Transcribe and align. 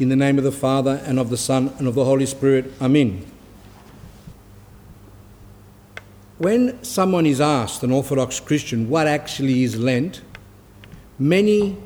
In 0.00 0.08
the 0.08 0.16
name 0.16 0.38
of 0.38 0.44
the 0.44 0.50
Father, 0.50 1.02
and 1.04 1.18
of 1.18 1.28
the 1.28 1.36
Son, 1.36 1.74
and 1.78 1.86
of 1.86 1.94
the 1.94 2.06
Holy 2.06 2.24
Spirit. 2.24 2.72
Amen. 2.80 3.30
When 6.38 6.82
someone 6.82 7.26
is 7.26 7.38
asked, 7.38 7.82
an 7.82 7.92
Orthodox 7.92 8.40
Christian, 8.40 8.88
what 8.88 9.06
actually 9.06 9.62
is 9.62 9.76
Lent, 9.76 10.22
many 11.18 11.76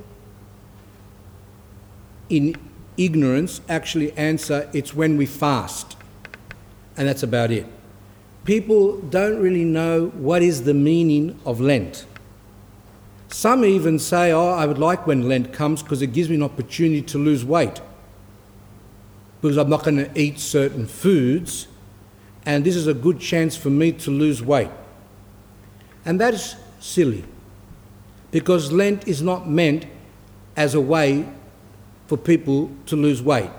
in 2.29 2.55
ignorance 2.97 3.61
actually 3.69 4.13
answer 4.13 4.71
it's 4.73 4.95
when 4.95 5.17
we 5.17 5.27
fast. 5.27 5.97
And 6.97 7.09
that's 7.09 7.25
about 7.25 7.51
it. 7.51 7.67
People 8.45 8.99
don't 9.01 9.41
really 9.41 9.65
know 9.65 10.07
what 10.11 10.41
is 10.41 10.63
the 10.63 10.75
meaning 10.75 11.37
of 11.45 11.61
Lent. 11.61 12.07
Some 13.27 13.65
even 13.65 13.99
say, 13.99 14.31
Oh, 14.31 14.51
I 14.51 14.67
would 14.67 14.79
like 14.79 15.05
when 15.05 15.29
Lent 15.29 15.53
comes 15.53 15.83
because 15.83 16.01
it 16.01 16.13
gives 16.13 16.29
me 16.29 16.37
an 16.37 16.45
opportunity 16.45 17.03
to 17.03 17.19
lose 17.19 17.45
weight. 17.45 17.81
Because 19.45 19.59
I'm 19.59 19.69
not 19.69 19.85
going 19.85 19.99
to 19.99 20.11
eat 20.19 20.41
certain 20.41 20.87
foods, 20.87 21.69
and 22.47 22.65
this 22.65 22.75
is 22.75 22.87
a 22.87 22.95
good 22.95 23.21
chance 23.21 23.55
for 23.55 23.69
me 23.69 23.93
to 23.93 24.11
lose 24.11 24.43
weight. 24.43 24.71
And 26.07 26.19
that 26.19 26.33
is 26.33 26.57
silly 26.81 27.25
because 28.31 28.73
Lent 28.73 29.07
is 29.07 29.21
not 29.21 29.47
meant 29.47 29.85
as 30.57 30.75
a 30.75 30.81
way 30.81 31.29
for 32.07 32.17
people 32.17 32.71
to 32.87 32.97
lose 32.97 33.21
weight. 33.21 33.51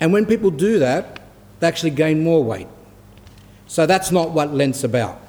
And 0.00 0.12
when 0.12 0.26
people 0.26 0.50
do 0.50 0.80
that, 0.80 1.20
they 1.60 1.68
actually 1.68 1.90
gain 1.90 2.24
more 2.24 2.42
weight. 2.42 2.66
So 3.68 3.86
that's 3.86 4.10
not 4.10 4.32
what 4.32 4.52
Lent's 4.52 4.82
about. 4.82 5.20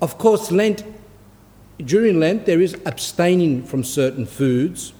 Of 0.00 0.16
course, 0.16 0.50
Lent, 0.50 0.82
during 1.76 2.18
Lent, 2.18 2.46
there 2.46 2.62
is 2.62 2.74
abstaining 2.86 3.64
from 3.64 3.84
certain 3.84 4.24
foods, 4.24 4.94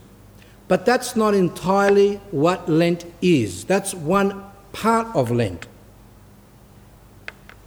but 0.71 0.87
that's 0.87 1.17
not 1.17 1.35
entirely 1.35 2.21
what 2.31 2.69
Lent 2.69 3.05
is. 3.21 3.65
That's 3.65 3.93
one 3.93 4.45
part 4.71 5.09
of 5.17 5.29
Lent. 5.29 5.67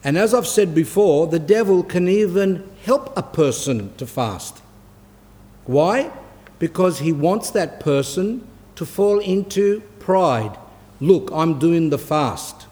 And 0.06 0.18
as 0.18 0.34
I've 0.34 0.48
said 0.48 0.73
before, 0.73 1.28
the 1.28 1.38
devil 1.38 1.84
can 1.84 2.08
even 2.08 2.64
help 2.86 3.12
a 3.18 3.22
person 3.22 3.94
to 3.98 4.08
fast. 4.08 4.62
Why? 5.66 6.14
Because 6.60 7.00
he 7.00 7.12
wants 7.12 7.50
that 7.50 7.82
person 7.82 8.48
to 8.76 8.86
fall 8.86 9.20
into 9.20 9.82
pride. 10.00 10.58
Look, 11.02 11.30
I'm 11.34 11.60
doing 11.60 11.90
the 11.90 11.98
fast. 11.98 12.67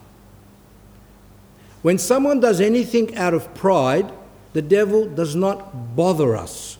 When 1.82 1.98
someone 1.98 2.40
does 2.40 2.58
anything 2.58 3.14
out 3.18 3.34
of 3.34 3.52
pride, 3.52 4.10
the 4.54 4.62
devil 4.62 5.04
does 5.04 5.36
not 5.36 5.94
bother 5.94 6.34
us. 6.34 6.78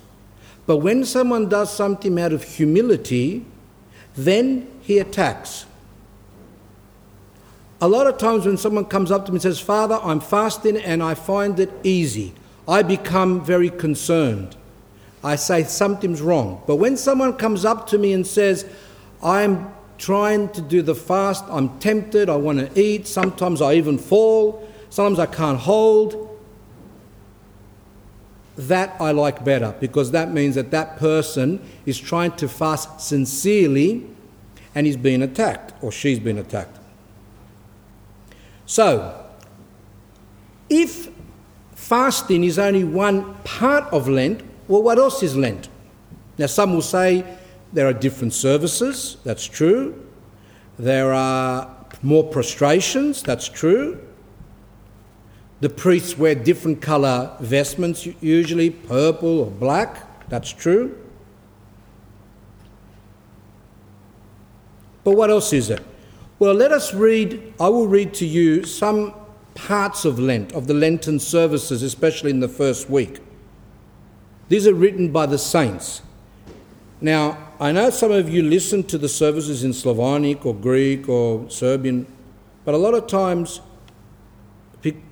But 0.66 0.78
when 0.78 1.04
someone 1.04 1.48
does 1.48 1.72
something 1.72 2.20
out 2.20 2.32
of 2.32 2.44
humility, 2.44 3.44
then 4.14 4.68
he 4.82 4.98
attacks. 4.98 5.66
A 7.80 7.88
lot 7.88 8.06
of 8.06 8.16
times 8.16 8.46
when 8.46 8.56
someone 8.56 8.84
comes 8.84 9.10
up 9.10 9.26
to 9.26 9.32
me 9.32 9.36
and 9.36 9.42
says, 9.42 9.58
Father, 9.58 9.98
I'm 10.02 10.20
fasting 10.20 10.76
and 10.76 11.02
I 11.02 11.14
find 11.14 11.58
it 11.58 11.70
easy, 11.82 12.32
I 12.68 12.82
become 12.82 13.44
very 13.44 13.70
concerned. 13.70 14.56
I 15.24 15.36
say 15.36 15.64
something's 15.64 16.20
wrong. 16.20 16.62
But 16.66 16.76
when 16.76 16.96
someone 16.96 17.36
comes 17.36 17.64
up 17.64 17.88
to 17.88 17.98
me 17.98 18.12
and 18.12 18.26
says, 18.26 18.66
I'm 19.22 19.72
trying 19.98 20.48
to 20.50 20.60
do 20.60 20.82
the 20.82 20.94
fast, 20.94 21.44
I'm 21.48 21.78
tempted, 21.78 22.28
I 22.28 22.36
want 22.36 22.58
to 22.58 22.80
eat, 22.80 23.06
sometimes 23.06 23.60
I 23.60 23.74
even 23.74 23.98
fall, 23.98 24.68
sometimes 24.90 25.18
I 25.18 25.26
can't 25.26 25.58
hold, 25.58 26.31
that 28.56 28.94
I 29.00 29.12
like 29.12 29.44
better 29.44 29.74
because 29.80 30.10
that 30.10 30.32
means 30.32 30.54
that 30.56 30.70
that 30.70 30.98
person 30.98 31.60
is 31.86 31.98
trying 31.98 32.32
to 32.32 32.48
fast 32.48 33.00
sincerely 33.00 34.06
and 34.74 34.86
he's 34.86 34.96
being 34.96 35.22
attacked 35.22 35.72
or 35.82 35.90
she's 35.90 36.18
been 36.18 36.38
attacked. 36.38 36.78
So, 38.66 39.26
if 40.68 41.10
fasting 41.74 42.44
is 42.44 42.58
only 42.58 42.84
one 42.84 43.34
part 43.44 43.84
of 43.92 44.08
Lent, 44.08 44.42
well, 44.68 44.82
what 44.82 44.98
else 44.98 45.22
is 45.22 45.36
Lent? 45.36 45.68
Now, 46.38 46.46
some 46.46 46.72
will 46.72 46.82
say 46.82 47.24
there 47.72 47.86
are 47.86 47.92
different 47.92 48.32
services, 48.32 49.18
that's 49.24 49.44
true. 49.44 50.06
There 50.78 51.12
are 51.12 51.76
more 52.02 52.24
prostrations, 52.24 53.22
that's 53.22 53.48
true. 53.48 54.00
The 55.62 55.70
priests 55.70 56.18
wear 56.18 56.34
different 56.34 56.82
colour 56.82 57.36
vestments, 57.38 58.08
usually 58.20 58.68
purple 58.68 59.42
or 59.42 59.46
black, 59.46 60.28
that's 60.28 60.52
true. 60.52 60.98
But 65.04 65.12
what 65.12 65.30
else 65.30 65.52
is 65.52 65.70
it? 65.70 65.80
Well, 66.40 66.52
let 66.52 66.72
us 66.72 66.92
read, 66.92 67.54
I 67.60 67.68
will 67.68 67.86
read 67.86 68.12
to 68.14 68.26
you 68.26 68.64
some 68.64 69.14
parts 69.54 70.04
of 70.04 70.18
Lent, 70.18 70.52
of 70.52 70.66
the 70.66 70.74
Lenten 70.74 71.20
services, 71.20 71.84
especially 71.84 72.30
in 72.30 72.40
the 72.40 72.48
first 72.48 72.90
week. 72.90 73.20
These 74.48 74.66
are 74.66 74.74
written 74.74 75.12
by 75.12 75.26
the 75.26 75.38
saints. 75.38 76.02
Now, 77.00 77.52
I 77.60 77.70
know 77.70 77.90
some 77.90 78.10
of 78.10 78.28
you 78.28 78.42
listen 78.42 78.82
to 78.88 78.98
the 78.98 79.08
services 79.08 79.62
in 79.62 79.72
Slavonic 79.72 80.44
or 80.44 80.56
Greek 80.56 81.08
or 81.08 81.48
Serbian, 81.48 82.12
but 82.64 82.74
a 82.74 82.78
lot 82.78 82.94
of 82.94 83.06
times 83.06 83.60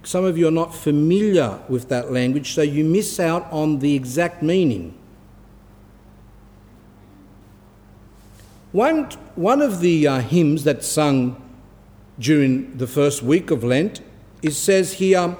some 0.03 0.25
of 0.25 0.37
you 0.37 0.49
are 0.49 0.53
not 0.53 0.75
familiar 0.75 1.61
with 1.69 1.89
that 1.89 2.11
language, 2.13 2.55
so 2.55 2.63
you 2.63 2.85
miss 2.85 3.21
out 3.21 3.47
on 3.53 3.79
the 3.79 3.95
exact 3.95 4.43
meaning. 4.43 4.97
One, 8.73 9.05
one 9.35 9.63
of 9.63 9.81
the 9.81 10.07
uh, 10.07 10.21
hymns 10.21 10.65
that's 10.65 10.87
sung 10.87 11.43
during 12.19 12.77
the 12.77 12.87
first 12.87 13.23
week 13.23 13.51
of 13.51 13.65
Lent, 13.65 14.01
it 14.43 14.53
says 14.53 14.95
here, 14.95 15.37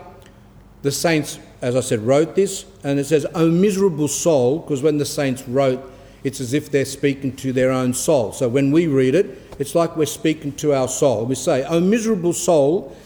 the 0.83 0.91
saints, 0.91 1.39
as 1.61 1.77
I 1.77 1.81
said, 1.81 2.01
wrote 2.01 2.35
this, 2.35 2.65
and 2.83 2.99
it 2.99 3.05
says, 3.05 3.27
O 3.35 3.49
miserable 3.49 4.09
soul, 4.09 4.61
because 4.61 4.83
when 4.83 4.99
the 4.99 5.05
saints 5.05 5.47
wrote, 5.47 5.81
it's 6.25 6.41
as 6.41 6.53
if 6.53 6.71
they're 6.71 6.85
speaking 6.85 7.35
to 7.37 7.53
their 7.53 7.71
own 7.71 7.95
soul. 7.95 8.33
So 8.33 8.49
when 8.49 8.73
we 8.73 8.87
read 8.87 9.15
it, 9.15 9.39
it's 9.59 9.75
like 9.75 9.97
we're 9.97 10.07
speaking 10.07 10.53
to 10.57 10.75
our 10.75 10.89
soul. 10.89 11.25
We 11.27 11.35
say, 11.35 11.65
O 11.65 11.81
miserable 11.81 12.33
soul, 12.33 12.97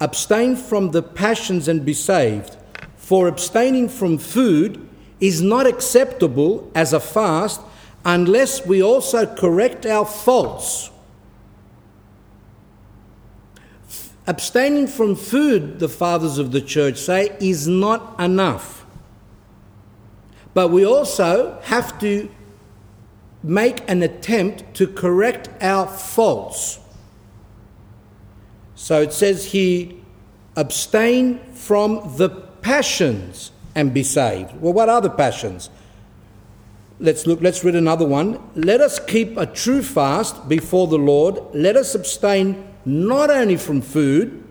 abstain 0.00 0.56
from 0.56 0.90
the 0.90 1.02
passions 1.02 1.68
and 1.68 1.84
be 1.84 1.94
saved, 1.94 2.56
for 2.96 3.28
abstaining 3.28 3.88
from 3.88 4.18
food 4.18 4.88
is 5.20 5.42
not 5.42 5.66
acceptable 5.66 6.70
as 6.74 6.92
a 6.92 7.00
fast 7.00 7.60
unless 8.04 8.64
we 8.64 8.82
also 8.82 9.26
correct 9.34 9.84
our 9.84 10.04
faults. 10.04 10.90
Abstaining 14.26 14.86
from 14.86 15.16
food, 15.16 15.78
the 15.78 15.88
fathers 15.88 16.38
of 16.38 16.52
the 16.52 16.60
church 16.60 16.98
say, 16.98 17.36
is 17.40 17.66
not 17.66 18.20
enough. 18.20 18.84
But 20.52 20.68
we 20.68 20.84
also 20.84 21.58
have 21.64 21.98
to 22.00 22.28
make 23.42 23.88
an 23.88 24.02
attempt 24.02 24.74
to 24.74 24.86
correct 24.86 25.48
our 25.62 25.86
faults. 25.86 26.78
So 28.78 29.02
it 29.02 29.12
says 29.12 29.46
he 29.46 30.00
abstain 30.54 31.40
from 31.52 32.14
the 32.16 32.28
passions 32.28 33.50
and 33.74 33.92
be 33.92 34.04
saved. 34.04 34.54
Well, 34.60 34.72
what 34.72 34.88
are 34.88 35.00
the 35.00 35.10
passions? 35.10 35.68
Let's 37.00 37.26
look, 37.26 37.40
let's 37.42 37.64
read 37.64 37.74
another 37.74 38.06
one. 38.06 38.38
Let 38.54 38.80
us 38.80 39.00
keep 39.00 39.36
a 39.36 39.46
true 39.46 39.82
fast 39.82 40.48
before 40.48 40.86
the 40.86 40.96
Lord. 40.96 41.40
Let 41.52 41.74
us 41.74 41.96
abstain 41.96 42.72
not 42.84 43.30
only 43.30 43.56
from 43.56 43.80
food, 43.80 44.44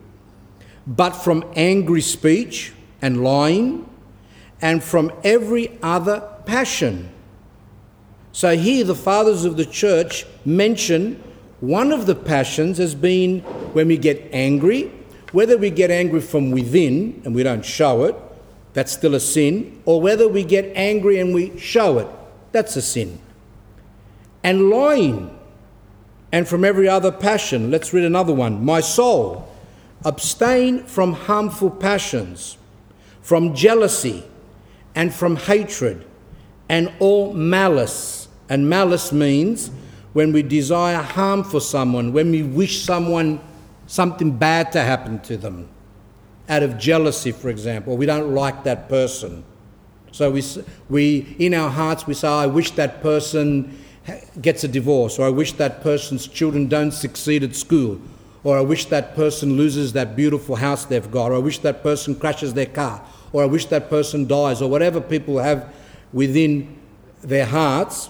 but 0.85 1.11
from 1.11 1.45
angry 1.55 2.01
speech 2.01 2.73
and 3.01 3.23
lying, 3.23 3.89
and 4.61 4.83
from 4.83 5.09
every 5.23 5.79
other 5.81 6.21
passion. 6.45 7.09
So 8.33 8.57
here 8.57 8.83
the 8.83 8.93
fathers 8.93 9.45
of 9.45 9.55
the 9.55 9.65
church 9.65 10.25
mention 10.43 11.23
one 11.59 11.91
of 11.91 12.05
the 12.05 12.15
passions 12.15 12.77
has 12.77 12.95
been 12.95 13.39
when 13.73 13.87
we 13.87 13.97
get 13.97 14.29
angry, 14.31 14.91
whether 15.31 15.57
we 15.57 15.69
get 15.69 15.91
angry 15.91 16.21
from 16.21 16.51
within 16.51 17.21
and 17.25 17.33
we 17.33 17.43
don't 17.43 17.65
show 17.65 18.03
it, 18.05 18.15
that's 18.73 18.91
still 18.91 19.15
a 19.15 19.19
sin, 19.19 19.81
or 19.85 19.99
whether 19.99 20.27
we 20.27 20.43
get 20.43 20.71
angry 20.75 21.19
and 21.19 21.33
we 21.33 21.57
show 21.57 21.97
it, 21.97 22.07
that's 22.51 22.75
a 22.75 22.81
sin. 22.81 23.19
And 24.43 24.69
lying, 24.69 25.37
and 26.31 26.47
from 26.47 26.65
every 26.65 26.87
other 26.87 27.11
passion. 27.11 27.71
Let's 27.71 27.93
read 27.93 28.05
another 28.05 28.33
one. 28.33 28.63
My 28.63 28.81
soul, 28.81 29.47
abstain 30.03 30.83
from 30.83 31.13
harmful 31.13 31.71
passions, 31.71 32.57
from 33.21 33.55
jealousy, 33.55 34.23
and 34.95 35.13
from 35.13 35.35
hatred, 35.35 36.05
and 36.69 36.91
all 36.99 37.33
malice. 37.33 38.27
And 38.49 38.69
malice 38.69 39.11
means 39.11 39.71
when 40.17 40.33
we 40.33 40.41
desire 40.41 40.97
harm 40.97 41.43
for 41.43 41.61
someone, 41.61 42.11
when 42.11 42.31
we 42.31 42.41
wish 42.41 42.81
someone 42.81 43.39
something 43.85 44.35
bad 44.35 44.71
to 44.71 44.81
happen 44.81 45.19
to 45.19 45.37
them, 45.37 45.69
out 46.49 46.63
of 46.63 46.75
jealousy, 46.79 47.31
for 47.31 47.49
example, 47.49 47.95
we 47.95 48.07
don't 48.07 48.33
like 48.33 48.63
that 48.63 48.89
person. 48.89 49.43
So 50.11 50.31
we, 50.31 50.41
we, 50.89 51.35
in 51.37 51.53
our 51.53 51.69
hearts, 51.69 52.07
we 52.07 52.15
say, 52.15 52.27
I 52.27 52.47
wish 52.47 52.71
that 52.71 53.03
person 53.03 53.77
gets 54.41 54.63
a 54.63 54.67
divorce, 54.67 55.19
or 55.19 55.27
I 55.27 55.29
wish 55.29 55.51
that 55.51 55.83
person's 55.83 56.27
children 56.27 56.67
don't 56.67 56.93
succeed 56.93 57.43
at 57.43 57.55
school, 57.55 58.01
or 58.43 58.57
I 58.57 58.61
wish 58.61 58.85
that 58.85 59.13
person 59.13 59.55
loses 59.55 59.93
that 59.93 60.15
beautiful 60.15 60.55
house 60.55 60.85
they've 60.85 61.11
got, 61.11 61.29
or 61.29 61.35
I 61.35 61.45
wish 61.49 61.59
that 61.59 61.83
person 61.83 62.15
crashes 62.15 62.55
their 62.55 62.65
car, 62.65 63.05
or 63.33 63.43
I 63.43 63.45
wish 63.45 63.67
that 63.67 63.87
person 63.87 64.25
dies, 64.25 64.63
or 64.63 64.67
whatever 64.67 64.99
people 64.99 65.37
have 65.37 65.71
within 66.11 66.75
their 67.21 67.45
hearts. 67.45 68.09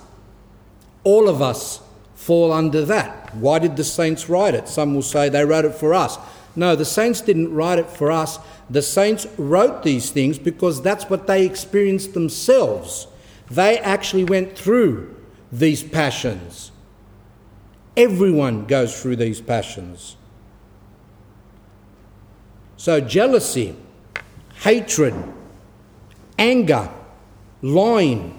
All 1.04 1.28
of 1.28 1.42
us 1.42 1.82
fall 2.28 2.52
under 2.52 2.84
that. 2.84 3.34
Why 3.36 3.58
did 3.58 3.78
the 3.78 3.86
saints 3.86 4.28
write 4.28 4.54
it? 4.54 4.68
Some 4.68 4.94
will 4.94 5.02
say 5.02 5.30
they 5.30 5.46
wrote 5.46 5.64
it 5.64 5.76
for 5.76 5.94
us. 5.94 6.18
No, 6.58 6.76
the 6.76 6.84
saints 6.84 7.22
didn't 7.22 7.54
write 7.54 7.80
it 7.80 7.90
for 7.90 8.12
us. 8.12 8.38
The 8.70 8.82
saints 8.82 9.26
wrote 9.38 9.84
these 9.84 10.10
things 10.10 10.38
because 10.38 10.82
that's 10.82 11.06
what 11.06 11.26
they 11.26 11.46
experienced 11.46 12.14
themselves. 12.14 13.08
They 13.50 13.80
actually 13.80 14.26
went 14.26 14.58
through 14.58 15.16
these 15.54 15.84
passions. 15.84 16.74
Everyone 17.96 18.66
goes 18.66 19.02
through 19.02 19.16
these 19.16 19.40
passions. 19.40 20.18
So, 22.76 23.00
jealousy, 23.00 23.74
hatred, 24.64 25.16
anger, 26.38 26.90
lying. 27.62 28.38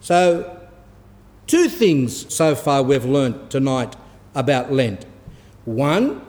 So, 0.00 0.53
Two 1.46 1.68
things 1.68 2.32
so 2.34 2.54
far 2.54 2.82
we've 2.82 3.04
learnt 3.04 3.50
tonight 3.50 3.96
about 4.34 4.72
Lent. 4.72 5.04
One, 5.66 6.22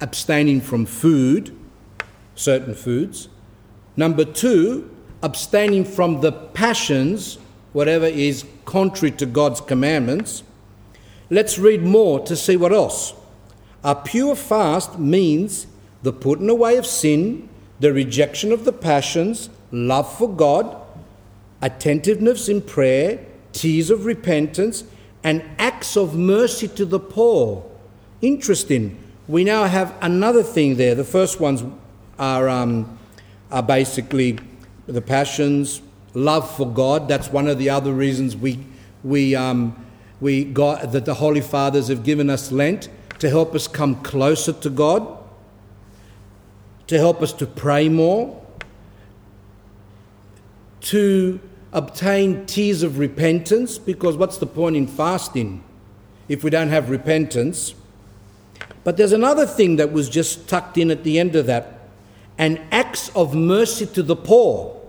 abstaining 0.00 0.62
from 0.62 0.86
food, 0.86 1.54
certain 2.34 2.74
foods. 2.74 3.28
Number 3.96 4.24
two, 4.24 4.90
abstaining 5.22 5.84
from 5.84 6.22
the 6.22 6.32
passions, 6.32 7.38
whatever 7.74 8.06
is 8.06 8.46
contrary 8.64 9.10
to 9.12 9.26
God's 9.26 9.60
commandments. 9.60 10.42
Let's 11.28 11.58
read 11.58 11.82
more 11.82 12.20
to 12.20 12.34
see 12.34 12.56
what 12.56 12.72
else. 12.72 13.12
A 13.84 13.94
pure 13.94 14.36
fast 14.36 14.98
means 14.98 15.66
the 16.02 16.12
putting 16.12 16.48
away 16.48 16.78
of 16.78 16.86
sin, 16.86 17.48
the 17.78 17.92
rejection 17.92 18.52
of 18.52 18.64
the 18.64 18.72
passions, 18.72 19.50
love 19.70 20.16
for 20.16 20.28
God, 20.28 20.76
attentiveness 21.60 22.48
in 22.48 22.62
prayer, 22.62 23.25
tears 23.56 23.90
of 23.90 24.04
repentance, 24.04 24.84
and 25.24 25.42
acts 25.58 25.96
of 25.96 26.14
mercy 26.14 26.68
to 26.68 26.84
the 26.84 27.00
poor. 27.00 27.64
Interesting. 28.20 28.98
We 29.26 29.44
now 29.44 29.64
have 29.64 29.94
another 30.00 30.42
thing 30.42 30.76
there. 30.76 30.94
The 30.94 31.04
first 31.04 31.40
ones 31.40 31.64
are, 32.18 32.48
um, 32.48 32.98
are 33.50 33.62
basically 33.62 34.38
the 34.86 35.02
passions, 35.02 35.80
love 36.14 36.48
for 36.56 36.70
God. 36.70 37.08
That's 37.08 37.28
one 37.28 37.48
of 37.48 37.58
the 37.58 37.70
other 37.70 37.92
reasons 37.92 38.36
we, 38.36 38.58
we, 39.02 39.34
um, 39.34 39.84
we 40.20 40.44
got, 40.44 40.92
that 40.92 41.06
the 41.06 41.14
Holy 41.14 41.40
Fathers 41.40 41.88
have 41.88 42.04
given 42.04 42.30
us 42.30 42.52
Lent 42.52 42.88
to 43.18 43.28
help 43.30 43.54
us 43.54 43.66
come 43.66 43.96
closer 44.02 44.52
to 44.52 44.70
God, 44.70 45.18
to 46.86 46.98
help 46.98 47.22
us 47.22 47.32
to 47.32 47.46
pray 47.46 47.88
more, 47.88 48.40
to 50.82 51.40
obtain 51.76 52.46
tears 52.46 52.82
of 52.82 52.98
repentance, 52.98 53.76
because 53.76 54.16
what's 54.16 54.38
the 54.38 54.46
point 54.46 54.74
in 54.74 54.86
fasting 54.86 55.62
if 56.26 56.42
we 56.42 56.48
don't 56.48 56.70
have 56.70 56.88
repentance? 56.88 57.74
But 58.82 58.96
there's 58.96 59.12
another 59.12 59.46
thing 59.46 59.76
that 59.76 59.92
was 59.92 60.08
just 60.08 60.48
tucked 60.48 60.78
in 60.78 60.90
at 60.90 61.04
the 61.04 61.20
end 61.20 61.36
of 61.36 61.46
that 61.46 61.80
and 62.38 62.60
acts 62.72 63.10
of 63.10 63.34
mercy 63.34 63.84
to 63.86 64.02
the 64.02 64.16
poor. 64.16 64.80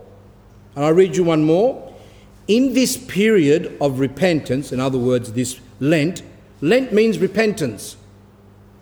And 0.74 0.84
I'll 0.84 0.94
read 0.94 1.14
you 1.14 1.24
one 1.24 1.44
more. 1.44 1.94
In 2.46 2.72
this 2.72 2.96
period 2.96 3.76
of 3.80 4.00
repentance, 4.00 4.72
in 4.72 4.80
other 4.80 4.98
words, 4.98 5.32
this 5.32 5.60
Lent, 5.80 6.22
Lent 6.62 6.92
means 6.92 7.18
repentance. 7.18 7.98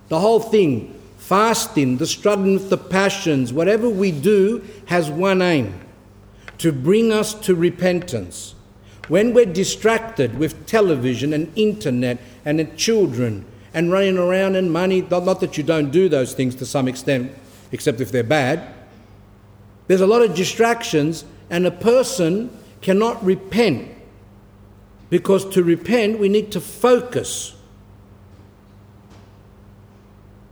The 0.09 0.21
whole 0.21 0.39
thing, 0.39 1.01
fasting, 1.19 1.97
the 1.97 2.07
struggling 2.07 2.55
with 2.55 2.71
the 2.71 2.79
passions, 2.79 3.53
whatever 3.53 3.89
we 3.89 4.13
do 4.13 4.65
has 4.87 5.11
one 5.11 5.43
aim 5.43 5.86
to 6.59 6.73
bring 6.73 7.13
us 7.13 7.35
to 7.35 7.55
repentance. 7.55 8.55
When 9.09 9.35
we're 9.35 9.47
distracted 9.47 10.39
with 10.39 10.67
television 10.67 11.33
and 11.33 11.53
internet 11.57 12.19
and 12.45 12.77
children 12.77 13.45
and 13.73 13.93
running 13.93 14.19
around 14.19 14.57
and 14.57 14.73
money, 14.73 15.03
not 15.03 15.41
that 15.41 15.57
you 15.57 15.63
don't 15.63 15.91
do 15.91 16.09
those 16.09 16.35
things 16.35 16.55
to 16.57 16.67
some 16.67 16.89
extent, 16.89 17.33
except 17.73 18.01
if 18.01 18.11
they're 18.11 18.25
bad, 18.25 18.75
there's 19.87 20.01
a 20.01 20.07
lot 20.07 20.23
of 20.23 20.35
distractions, 20.35 21.25
and 21.49 21.67
a 21.67 21.71
person 21.71 22.51
cannot 22.81 23.23
repent 23.25 23.97
because 25.11 25.49
to 25.51 25.63
repent, 25.63 26.19
we 26.19 26.29
need 26.29 26.51
to 26.53 26.61
focus. 26.61 27.55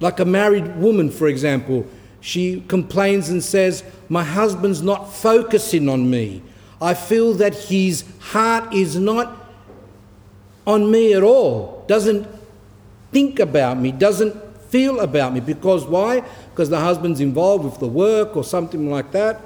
Like 0.00 0.20
a 0.20 0.24
married 0.24 0.76
woman, 0.76 1.10
for 1.10 1.26
example, 1.26 1.86
she 2.24 2.62
complains 2.68 3.28
and 3.28 3.44
says, 3.44 3.84
My 4.08 4.24
husband's 4.24 4.80
not 4.80 5.12
focusing 5.12 5.90
on 5.90 6.08
me. 6.08 6.40
I 6.80 6.94
feel 6.94 7.34
that 7.34 7.54
his 7.54 8.02
heart 8.18 8.72
is 8.72 8.96
not 8.96 9.46
on 10.66 10.90
me 10.90 11.12
at 11.12 11.22
all, 11.22 11.84
doesn't 11.86 12.26
think 13.12 13.38
about 13.40 13.78
me, 13.78 13.92
doesn't 13.92 14.34
feel 14.70 15.00
about 15.00 15.34
me. 15.34 15.40
Because 15.40 15.84
why? 15.84 16.22
Because 16.48 16.70
the 16.70 16.80
husband's 16.80 17.20
involved 17.20 17.66
with 17.66 17.78
the 17.78 17.88
work 17.88 18.38
or 18.38 18.42
something 18.42 18.90
like 18.90 19.12
that. 19.12 19.38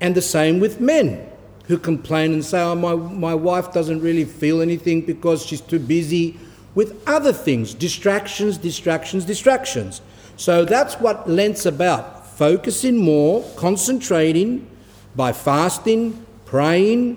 And 0.00 0.16
the 0.16 0.20
same 0.20 0.58
with 0.58 0.80
men 0.80 1.30
who 1.66 1.78
complain 1.78 2.32
and 2.32 2.44
say, 2.44 2.60
Oh, 2.60 2.74
my, 2.74 2.96
my 2.96 3.36
wife 3.36 3.72
doesn't 3.72 4.00
really 4.00 4.24
feel 4.24 4.60
anything 4.60 5.02
because 5.02 5.46
she's 5.46 5.60
too 5.60 5.78
busy 5.78 6.36
with 6.74 7.00
other 7.06 7.32
things 7.32 7.72
distractions, 7.72 8.58
distractions, 8.58 9.24
distractions. 9.24 10.00
So 10.36 10.64
that's 10.64 10.96
what 10.96 11.30
Lent's 11.30 11.66
about 11.66 12.15
focusing 12.36 12.98
more, 12.98 13.42
concentrating 13.56 14.70
by 15.16 15.32
fasting, 15.32 16.24
praying, 16.44 17.16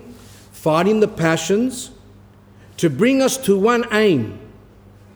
fighting 0.50 1.00
the 1.00 1.08
passions 1.08 1.90
to 2.78 2.88
bring 2.88 3.20
us 3.20 3.36
to 3.36 3.58
one 3.58 3.84
aim 3.92 4.40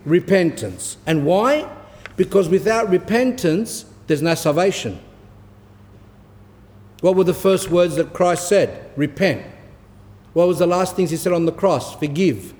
repentance. 0.05 0.99
And 1.07 1.25
why? 1.25 1.67
Because 2.17 2.51
without 2.51 2.91
repentance, 2.91 3.87
there's 4.07 4.21
no 4.21 4.35
salvation. 4.35 5.01
What 7.01 7.17
were 7.17 7.25
the 7.25 7.33
first 7.33 7.71
words 7.71 7.97
that 7.97 8.13
Christ 8.13 8.47
said? 8.47 8.91
Repent. 8.97 9.43
What 10.35 10.49
was 10.49 10.59
the 10.59 10.67
last 10.67 10.97
things 10.97 11.11
he 11.11 11.17
said 11.17 11.33
on 11.33 11.47
the 11.47 11.53
cross? 11.53 11.99
Forgive. 11.99 12.53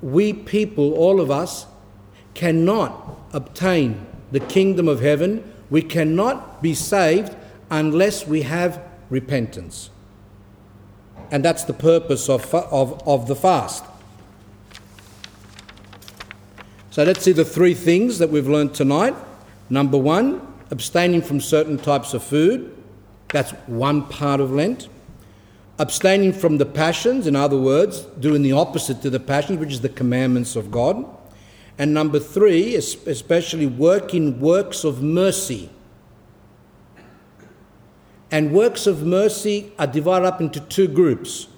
We 0.00 0.32
people, 0.32 0.92
all 0.94 1.20
of 1.20 1.32
us, 1.32 1.66
cannot 2.34 3.18
obtain 3.32 4.06
the 4.32 4.40
kingdom 4.40 4.88
of 4.88 5.00
heaven, 5.00 5.52
we 5.70 5.82
cannot 5.82 6.62
be 6.62 6.74
saved 6.74 7.34
unless 7.70 8.26
we 8.26 8.42
have 8.42 8.82
repentance. 9.08 9.90
And 11.30 11.44
that's 11.44 11.64
the 11.64 11.72
purpose 11.72 12.28
of, 12.28 12.52
of, 12.54 13.06
of 13.06 13.28
the 13.28 13.36
fast. 13.36 13.84
So 16.90 17.04
let's 17.04 17.22
see 17.22 17.32
the 17.32 17.44
three 17.44 17.74
things 17.74 18.18
that 18.18 18.30
we've 18.30 18.48
learned 18.48 18.74
tonight. 18.74 19.14
Number 19.68 19.96
one, 19.96 20.46
abstaining 20.72 21.22
from 21.22 21.40
certain 21.40 21.78
types 21.78 22.14
of 22.14 22.22
food. 22.22 22.76
That's 23.32 23.52
one 23.66 24.06
part 24.06 24.40
of 24.40 24.50
Lent. 24.50 24.88
Abstaining 25.78 26.32
from 26.32 26.58
the 26.58 26.66
passions, 26.66 27.28
in 27.28 27.36
other 27.36 27.56
words, 27.56 28.00
doing 28.18 28.42
the 28.42 28.52
opposite 28.52 29.02
to 29.02 29.10
the 29.10 29.20
passions, 29.20 29.60
which 29.60 29.72
is 29.72 29.80
the 29.80 29.88
commandments 29.88 30.56
of 30.56 30.70
God. 30.70 31.04
And 31.80 31.94
number 31.94 32.18
three, 32.18 32.76
especially 32.76 33.64
work 33.64 34.12
in 34.12 34.38
works 34.38 34.84
of 34.84 35.02
mercy. 35.02 35.70
And 38.30 38.52
works 38.52 38.86
of 38.86 39.06
mercy 39.06 39.72
are 39.78 39.86
divided 39.86 40.26
up 40.26 40.42
into 40.42 40.60
two 40.60 40.86
groups 40.86 41.48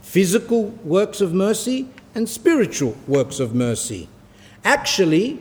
physical 0.00 0.66
works 0.84 1.20
of 1.20 1.34
mercy 1.34 1.88
and 2.14 2.28
spiritual 2.28 2.96
works 3.08 3.40
of 3.40 3.56
mercy. 3.56 4.08
Actually, 4.64 5.40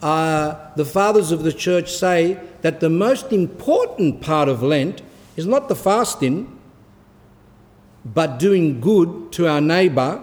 uh, 0.00 0.54
the 0.76 0.84
fathers 0.84 1.32
of 1.32 1.42
the 1.42 1.52
church 1.52 1.90
say 1.90 2.38
that 2.62 2.78
the 2.78 2.88
most 2.88 3.32
important 3.32 4.20
part 4.20 4.48
of 4.48 4.62
Lent 4.62 5.02
is 5.34 5.46
not 5.46 5.68
the 5.68 5.74
fasting, 5.74 6.60
but 8.04 8.38
doing 8.38 8.80
good 8.80 9.32
to 9.32 9.48
our 9.48 9.60
neighbour, 9.60 10.22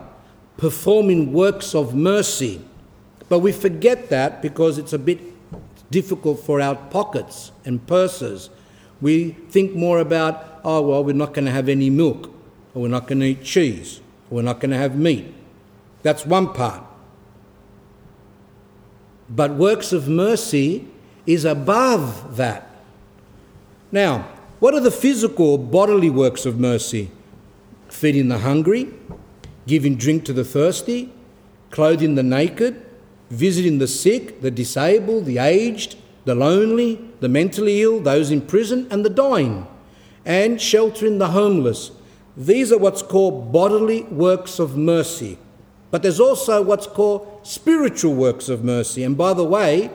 performing 0.56 1.34
works 1.34 1.76
of 1.76 1.94
mercy. 1.94 2.62
But 3.32 3.40
we 3.40 3.54
forget 3.54 4.10
that 4.10 4.42
because 4.42 4.78
it's 4.78 4.92
a 4.92 5.00
bit 5.00 5.22
difficult 5.90 6.42
for 6.42 6.60
our 6.60 6.76
pockets 6.76 7.54
and 7.64 7.80
purses. 7.88 8.50
We 9.00 9.38
think 9.50 9.74
more 9.74 10.00
about, 10.00 10.60
oh, 10.66 10.82
well, 10.82 11.02
we're 11.02 11.16
not 11.16 11.34
going 11.34 11.46
to 11.46 11.52
have 11.52 11.70
any 11.70 11.90
milk, 11.90 12.26
or 12.74 12.82
we're 12.82 12.90
not 12.90 13.08
going 13.08 13.22
to 13.22 13.28
eat 13.28 13.42
cheese, 13.42 14.02
or 14.30 14.36
we're 14.36 14.42
not 14.42 14.60
going 14.60 14.72
to 14.72 14.78
have 14.78 14.98
meat. 14.98 15.34
That's 16.04 16.26
one 16.26 16.52
part. 16.52 16.84
But 19.30 19.52
works 19.54 19.94
of 19.94 20.10
mercy 20.10 20.90
is 21.26 21.46
above 21.46 22.36
that. 22.36 22.68
Now, 23.94 24.28
What 24.60 24.76
are 24.76 24.80
the 24.82 24.92
physical, 24.92 25.58
bodily 25.58 26.12
works 26.12 26.46
of 26.46 26.60
mercy? 26.60 27.10
Feeding 27.90 28.28
the 28.28 28.40
hungry, 28.40 28.94
giving 29.66 29.96
drink 29.96 30.26
to 30.26 30.34
the 30.34 30.44
thirsty, 30.44 31.12
clothing 31.72 32.14
the 32.14 32.22
naked, 32.22 32.91
visiting 33.32 33.80
the 33.80 33.88
sick, 33.88 34.42
the 34.42 34.52
disabled, 34.52 35.26
the 35.26 35.38
aged, 35.38 35.96
the 36.26 36.36
lonely, 36.36 37.00
the 37.20 37.30
mentally 37.30 37.82
ill, 37.82 38.00
those 38.00 38.30
in 38.30 38.42
prison, 38.42 38.88
and 38.92 39.04
the 39.06 39.10
dying, 39.10 39.66
and 40.26 40.62
sheltering 40.62 41.18
the 41.18 41.30
homeless. 41.30 41.92
These 42.36 42.72
are 42.72 42.78
what's 42.78 43.02
called 43.02 43.52
bodily 43.52 44.04
works 44.04 44.60
of 44.60 44.78
mercy. 44.78 45.38
But 45.90 46.02
there's 46.04 46.20
also 46.20 46.62
what's 46.62 46.88
called 46.88 47.40
spiritual 47.44 48.14
works 48.14 48.50
of 48.50 48.64
mercy. 48.64 49.04
And 49.04 49.18
by 49.18 49.34
the 49.34 49.44
way, 49.44 49.90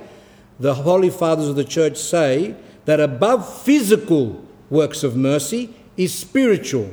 the 0.59 0.75
Holy 0.75 1.11
Fathers 1.11 1.49
of 1.49 1.57
the 1.57 1.65
Church 1.65 1.97
say 1.97 2.55
that 2.85 3.01
above 3.01 3.63
physical 3.63 4.45
works 4.69 5.03
of 5.03 5.17
mercy 5.17 5.75
is 5.97 6.15
spiritual. 6.15 6.91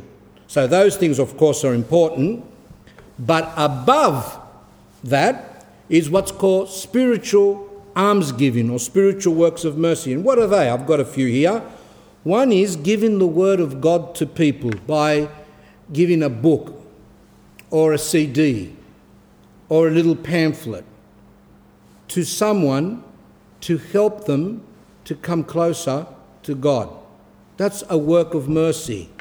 So 0.47 0.67
those 0.67 0.95
things, 0.95 1.19
of 1.19 1.37
course, 1.37 1.63
are 1.63 1.73
important. 1.73 2.45
But 3.19 3.51
above 3.57 4.39
that 5.03 5.52
is 5.93 6.09
what's 6.09 6.31
called 6.31 6.67
spiritual 6.67 7.69
almsgiving 7.95 8.67
or 8.71 8.79
spiritual 8.79 9.35
works 9.35 9.63
of 9.63 9.77
mercy. 9.77 10.11
And 10.11 10.23
what 10.23 10.39
are 10.39 10.47
they? 10.47 10.67
I've 10.67 10.87
got 10.87 10.99
a 10.99 11.05
few 11.05 11.27
here. 11.27 11.61
One 12.23 12.51
is 12.51 12.75
giving 12.75 13.19
the 13.19 13.27
word 13.27 13.59
of 13.59 13.79
God 13.79 14.15
to 14.15 14.25
people 14.25 14.71
by 14.87 15.29
giving 15.91 16.23
a 16.23 16.31
book 16.31 16.81
or 17.69 17.93
a 17.93 17.99
CD 17.99 18.75
or 19.69 19.87
a 19.87 19.91
little 19.91 20.15
pamphlet 20.15 20.83
to 22.07 22.23
someone 22.23 23.03
to 23.61 23.77
help 23.77 24.25
them 24.25 24.63
to 25.05 25.13
come 25.13 25.43
closer 25.43 26.07
to 26.41 26.55
God. 26.55 26.89
That's 27.57 27.83
a 27.87 27.99
work 27.99 28.33
of 28.33 28.49
mercy. 28.49 29.11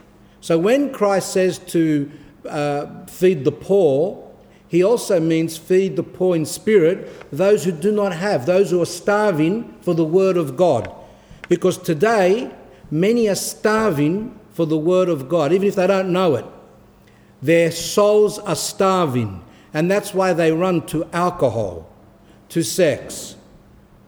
So 0.40 0.58
when 0.58 0.90
Christ 0.90 1.34
says 1.34 1.58
to 1.58 2.10
uh, 2.48 3.04
feed 3.08 3.44
the 3.44 3.52
poor, 3.52 4.31
he 4.72 4.82
also 4.82 5.20
means 5.20 5.58
feed 5.58 5.96
the 5.96 6.02
poor 6.02 6.34
in 6.34 6.46
spirit, 6.46 7.30
those 7.30 7.62
who 7.62 7.72
do 7.72 7.92
not 7.92 8.14
have, 8.14 8.46
those 8.46 8.70
who 8.70 8.80
are 8.80 8.86
starving 8.86 9.76
for 9.82 9.92
the 9.92 10.02
word 10.02 10.38
of 10.38 10.56
God. 10.56 10.90
Because 11.46 11.76
today, 11.76 12.50
many 12.90 13.28
are 13.28 13.34
starving 13.34 14.34
for 14.54 14.64
the 14.64 14.78
word 14.78 15.10
of 15.10 15.28
God, 15.28 15.52
even 15.52 15.68
if 15.68 15.74
they 15.74 15.86
don't 15.86 16.10
know 16.10 16.36
it. 16.36 16.46
Their 17.42 17.70
souls 17.70 18.38
are 18.38 18.56
starving, 18.56 19.44
and 19.74 19.90
that's 19.90 20.14
why 20.14 20.32
they 20.32 20.52
run 20.52 20.86
to 20.86 21.04
alcohol, 21.12 21.86
to 22.48 22.62
sex, 22.62 23.36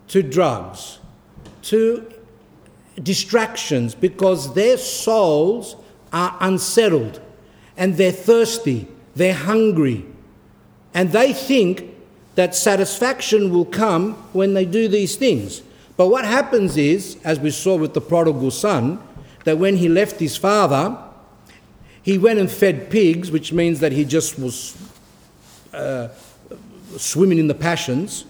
to 0.09 0.23
drugs, 0.23 0.99
to 1.65 2.11
distractions, 3.03 3.95
because 3.95 4.55
their 4.55 4.79
souls 4.79 5.77
are 6.11 6.39
unsettled 6.41 7.21
and 7.77 7.99
they're 7.99 8.11
thirsty, 8.11 8.89
they're 9.15 9.35
hungry, 9.35 10.07
and 10.95 11.11
they 11.11 11.33
think 11.33 11.91
that 12.37 12.55
satisfaction 12.55 13.53
will 13.53 13.65
come 13.65 14.15
when 14.33 14.55
they 14.55 14.65
do 14.65 14.89
these 14.89 15.17
things. 15.17 15.63
But 15.97 16.09
what 16.09 16.25
happens 16.25 16.77
is, 16.77 17.17
as 17.25 17.39
we 17.39 17.51
saw 17.51 17.77
with 17.77 17.95
the 17.95 18.01
prodigal 18.01 18.51
son, 18.51 19.01
that 19.45 19.59
when 19.59 19.77
he 19.77 19.89
left 19.89 20.19
his 20.19 20.37
father, 20.37 20.99
he 22.03 22.19
went 22.19 22.39
and 22.39 22.51
fed 22.51 22.91
pigs, 22.91 23.31
which 23.31 23.53
means 23.53 23.81
that 23.81 23.93
he 23.93 24.05
just 24.05 24.39
was 24.39 24.77
uh, 25.73 26.09
swimming 26.97 27.39
in 27.39 27.47
the 27.47 27.55
passions, 27.55 28.25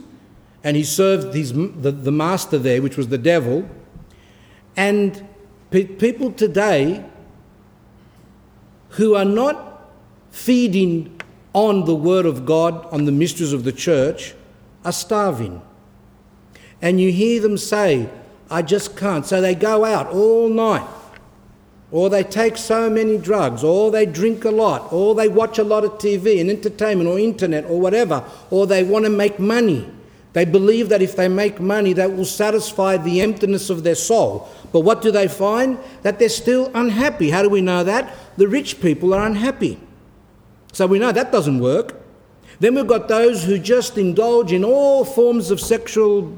and 0.62 0.76
he 0.76 0.85
served 0.85 1.35
his, 1.35 1.52
the, 1.52 1.90
the 1.90 2.12
master 2.12 2.59
there, 2.59 2.80
which 2.83 2.97
was 2.97 3.09
the 3.09 3.18
devil. 3.18 3.68
And 4.76 5.26
pe- 5.71 5.85
people 5.85 6.33
today 6.33 7.04
who 8.90 9.14
are 9.14 9.25
not 9.25 9.90
feeding 10.30 11.13
on 11.54 11.87
the 11.87 11.94
Word 11.94 12.26
of 12.26 12.44
God, 12.44 12.87
on 12.92 13.06
the 13.06 13.12
mysteries 13.12 13.54
of 13.54 13.64
the 13.64 13.73
church, 13.73 14.34
are 14.84 14.92
starving. 14.92 15.62
And 16.82 17.00
you 17.00 17.11
hear 17.11 17.40
them 17.40 17.56
say, 17.56 18.11
I 18.50 18.61
just 18.61 18.96
can't. 18.96 19.25
So 19.25 19.40
they 19.40 19.54
go 19.54 19.84
out 19.84 20.08
all 20.08 20.50
night, 20.50 20.87
or 21.90 22.11
they 22.11 22.25
take 22.25 22.56
so 22.56 22.90
many 22.90 23.16
drugs, 23.16 23.64
or 23.64 23.90
they 23.90 24.04
drink 24.04 24.44
a 24.44 24.50
lot, 24.50 24.92
or 24.92 25.14
they 25.14 25.28
watch 25.28 25.58
a 25.58 25.64
lot 25.64 25.84
of 25.84 25.92
TV 25.92 26.40
and 26.40 26.50
entertainment, 26.50 27.08
or 27.08 27.18
internet, 27.18 27.64
or 27.66 27.80
whatever, 27.80 28.25
or 28.50 28.66
they 28.66 28.82
want 28.82 29.04
to 29.04 29.11
make 29.11 29.38
money. 29.38 29.88
They 30.34 30.44
believe 30.44 30.88
that 30.88 31.00
if 31.00 31.14
they 31.14 31.28
make 31.28 31.61
money, 31.61 31.92
that 31.92 32.12
will 32.12 32.25
satisfy 32.25 32.96
the 32.96 33.20
emptiness 33.20 33.70
of 33.70 33.84
their 33.84 33.94
soul. 33.94 34.49
But 34.73 34.80
what 34.80 35.00
do 35.00 35.12
they 35.12 35.28
find? 35.28 35.78
That 36.02 36.18
they're 36.18 36.28
still 36.28 36.73
unhappy. 36.75 37.30
How 37.30 37.42
do 37.42 37.49
we 37.49 37.61
know 37.61 37.84
that? 37.84 38.12
The 38.37 38.49
rich 38.49 38.80
people 38.80 39.14
are 39.14 39.25
unhappy. 39.25 39.78
So 40.75 40.88
we 40.88 40.99
know 40.99 41.12
that 41.12 41.31
doesn't 41.31 41.61
work. 41.61 41.95
Then 42.59 42.75
we've 42.75 42.87
got 42.87 43.07
those 43.07 43.45
who 43.45 43.59
just 43.59 43.97
indulge 43.97 44.52
in 44.52 44.64
all 44.64 45.04
forms 45.04 45.52
of 45.52 45.61
sexual 45.61 46.37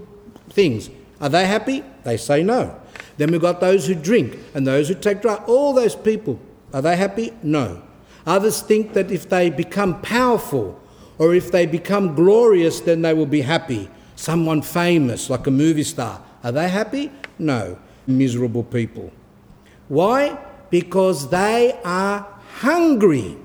things. 0.51 0.91
Are 1.23 1.31
they 1.31 1.47
happy? 1.47 1.83
They 2.05 2.19
say 2.19 2.43
no. 2.43 2.79
Then 3.17 3.31
we've 3.31 3.41
got 3.41 3.61
those 3.61 3.87
who 3.87 3.95
drink 3.95 4.39
and 4.55 4.67
those 4.67 4.89
who 4.89 4.95
take 4.95 5.23
drugs. 5.23 5.45
All 5.47 5.73
those 5.73 5.97
people, 5.97 6.39
are 6.75 6.83
they 6.83 6.97
happy? 6.97 7.33
No. 7.43 7.83
Others 8.27 8.61
think 8.61 8.93
that 8.93 9.11
if 9.11 9.27
they 9.27 9.49
become 9.49 10.03
powerful 10.03 10.79
or 11.17 11.35
if 11.35 11.51
they 11.51 11.65
become 11.65 12.15
glorious, 12.15 12.81
then 12.81 13.01
they 13.01 13.15
will 13.15 13.25
be 13.25 13.41
happy. 13.41 13.89
Someone 14.17 14.61
famous, 14.61 15.31
like 15.31 15.47
a 15.47 15.51
movie 15.51 15.83
star. 15.83 16.23
Are 16.45 16.53
they 16.53 16.69
happy? 16.69 17.11
No. 17.39 17.79
Miserable 18.07 18.65
people. 18.65 19.11
Why? 19.89 20.37
Because 20.69 21.31
they 21.31 21.79
are 21.85 22.27
hungry. 22.59 23.39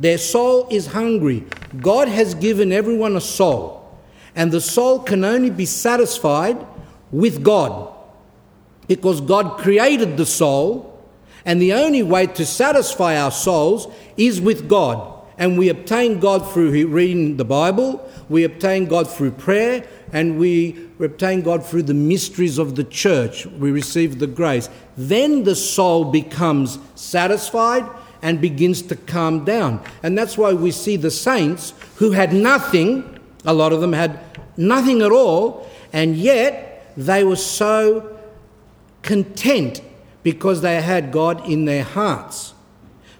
Their 0.00 0.18
soul 0.18 0.66
is 0.70 0.88
hungry. 0.88 1.44
God 1.78 2.08
has 2.08 2.34
given 2.34 2.72
everyone 2.72 3.16
a 3.16 3.20
soul, 3.20 3.96
and 4.34 4.50
the 4.50 4.60
soul 4.60 5.00
can 5.00 5.24
only 5.24 5.50
be 5.50 5.66
satisfied 5.66 6.56
with 7.12 7.44
God 7.44 7.94
because 8.88 9.20
God 9.20 9.58
created 9.58 10.16
the 10.16 10.26
soul, 10.26 10.98
and 11.44 11.60
the 11.60 11.74
only 11.74 12.02
way 12.02 12.26
to 12.26 12.44
satisfy 12.46 13.16
our 13.16 13.30
souls 13.30 13.86
is 14.16 14.40
with 14.40 14.68
God. 14.68 15.18
And 15.38 15.56
we 15.56 15.68
obtain 15.68 16.18
God 16.18 16.50
through 16.50 16.86
reading 16.88 17.36
the 17.36 17.44
Bible, 17.44 18.06
we 18.28 18.44
obtain 18.44 18.86
God 18.86 19.08
through 19.08 19.30
prayer, 19.32 19.86
and 20.12 20.38
we 20.38 20.88
obtain 20.98 21.42
God 21.42 21.64
through 21.64 21.84
the 21.84 21.94
mysteries 21.94 22.58
of 22.58 22.74
the 22.74 22.84
church. 22.84 23.46
We 23.46 23.70
receive 23.70 24.18
the 24.18 24.26
grace. 24.26 24.68
Then 24.96 25.44
the 25.44 25.54
soul 25.54 26.06
becomes 26.06 26.78
satisfied 26.94 27.88
and 28.22 28.40
begins 28.40 28.82
to 28.82 28.96
calm 28.96 29.44
down. 29.44 29.82
And 30.02 30.16
that's 30.16 30.36
why 30.36 30.52
we 30.52 30.70
see 30.70 30.96
the 30.96 31.10
saints 31.10 31.74
who 31.96 32.12
had 32.12 32.32
nothing, 32.32 33.18
a 33.44 33.54
lot 33.54 33.72
of 33.72 33.80
them 33.80 33.92
had 33.92 34.20
nothing 34.56 35.02
at 35.02 35.12
all, 35.12 35.68
and 35.92 36.16
yet 36.16 36.92
they 36.96 37.24
were 37.24 37.36
so 37.36 38.18
content 39.02 39.82
because 40.22 40.60
they 40.60 40.80
had 40.80 41.12
God 41.12 41.48
in 41.48 41.64
their 41.64 41.84
hearts. 41.84 42.52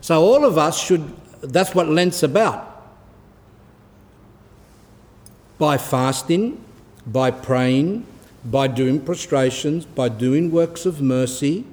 So 0.01 0.23
all 0.23 0.45
of 0.45 0.59
us 0.59 0.79
should, 0.79 1.15
that's 1.41 1.75
what 1.75 1.89
Lent's 1.89 2.23
about. 2.23 2.67
By 5.59 5.77
fasting, 5.79 6.63
by 7.07 7.31
praying, 7.31 8.07
by 8.45 8.67
doing 8.69 9.01
prostrations, 9.01 9.85
by 9.85 10.09
doing 10.09 10.51
works 10.51 10.87
of 10.87 11.01
mercy, 11.01 11.65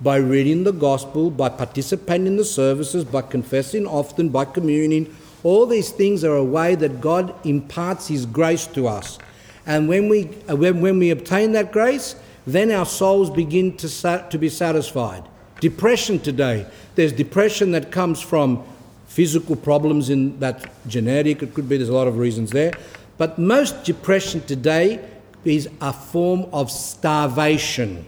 by 0.00 0.16
reading 0.16 0.64
the 0.64 0.72
gospel, 0.72 1.30
by 1.30 1.48
participating 1.48 2.26
in 2.26 2.36
the 2.36 2.44
services, 2.44 3.04
by 3.04 3.22
confessing 3.22 3.86
often, 3.86 4.28
by 4.28 4.44
communing. 4.44 5.14
All 5.42 5.66
these 5.66 5.90
things 5.90 6.24
are 6.24 6.36
a 6.36 6.44
way 6.44 6.74
that 6.74 7.00
God 7.00 7.34
imparts 7.46 8.08
His 8.08 8.26
grace 8.26 8.66
to 8.68 8.88
us. 8.88 9.18
And 9.66 9.88
when 9.88 10.08
we, 10.08 10.28
uh, 10.48 10.56
when, 10.56 10.80
when 10.80 10.98
we 10.98 11.10
obtain 11.10 11.52
that 11.52 11.72
grace, 11.72 12.16
then 12.46 12.70
our 12.70 12.86
souls 12.86 13.30
begin 13.30 13.76
to, 13.78 14.26
to 14.30 14.38
be 14.38 14.48
satisfied. 14.48 15.24
Depression 15.60 16.18
today, 16.18 16.66
there's 16.94 17.12
depression 17.12 17.70
that 17.72 17.90
comes 17.90 18.20
from 18.20 18.62
physical 19.06 19.56
problems 19.56 20.10
in 20.10 20.38
that 20.40 20.70
genetic, 20.88 21.42
it 21.42 21.54
could 21.54 21.68
be, 21.68 21.76
there's 21.76 21.88
a 21.88 21.94
lot 21.94 22.08
of 22.08 22.18
reasons 22.18 22.50
there. 22.50 22.72
But 23.16 23.38
most 23.38 23.84
depression 23.84 24.40
today 24.42 25.02
is 25.44 25.68
a 25.80 25.92
form 25.92 26.46
of 26.52 26.70
starvation 26.70 28.04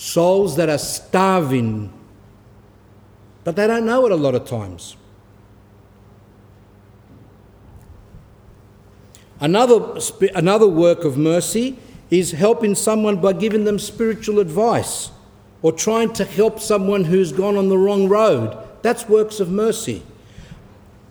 souls 0.00 0.56
that 0.56 0.70
are 0.70 0.78
starving, 0.78 1.92
but 3.44 3.54
they 3.54 3.66
don't 3.66 3.84
know 3.84 4.06
it 4.06 4.12
a 4.12 4.16
lot 4.16 4.34
of 4.34 4.46
times. 4.46 4.96
Another, 9.40 10.00
another 10.34 10.66
work 10.66 11.04
of 11.04 11.18
mercy 11.18 11.78
is 12.10 12.30
helping 12.30 12.74
someone 12.74 13.20
by 13.20 13.34
giving 13.34 13.64
them 13.64 13.78
spiritual 13.78 14.38
advice 14.40 15.10
or 15.60 15.70
trying 15.70 16.14
to 16.14 16.24
help 16.24 16.60
someone 16.60 17.04
who's 17.04 17.30
gone 17.30 17.58
on 17.58 17.68
the 17.68 17.76
wrong 17.76 18.08
road. 18.08 18.56
That's 18.80 19.06
works 19.06 19.38
of 19.38 19.50
mercy. 19.50 20.02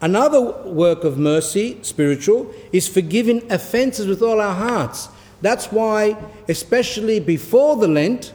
Another 0.02 0.42
work 0.66 1.04
of 1.04 1.20
mercy, 1.20 1.78
spiritual, 1.84 2.52
is 2.72 2.88
forgiving 2.88 3.52
offences 3.52 4.08
with 4.08 4.24
all 4.24 4.42
our 4.42 4.56
hearts. 4.56 5.10
That's 5.42 5.68
why, 5.68 6.18
especially 6.48 7.20
before 7.20 7.76
the 7.76 7.88
Lent, 7.88 8.34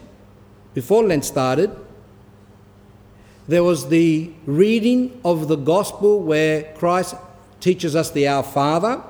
before 0.75 1.05
Lent 1.05 1.25
started, 1.25 1.71
there 3.47 3.63
was 3.63 3.89
the 3.89 4.33
reading 4.47 5.21
of 5.25 5.49
the 5.49 5.57
gospel 5.57 6.21
where 6.21 6.65
Christ 6.75 7.15
teaches 7.61 7.95
us 7.95 8.11
the 8.11 8.27
Our 8.27 8.43
Father. 8.43 9.03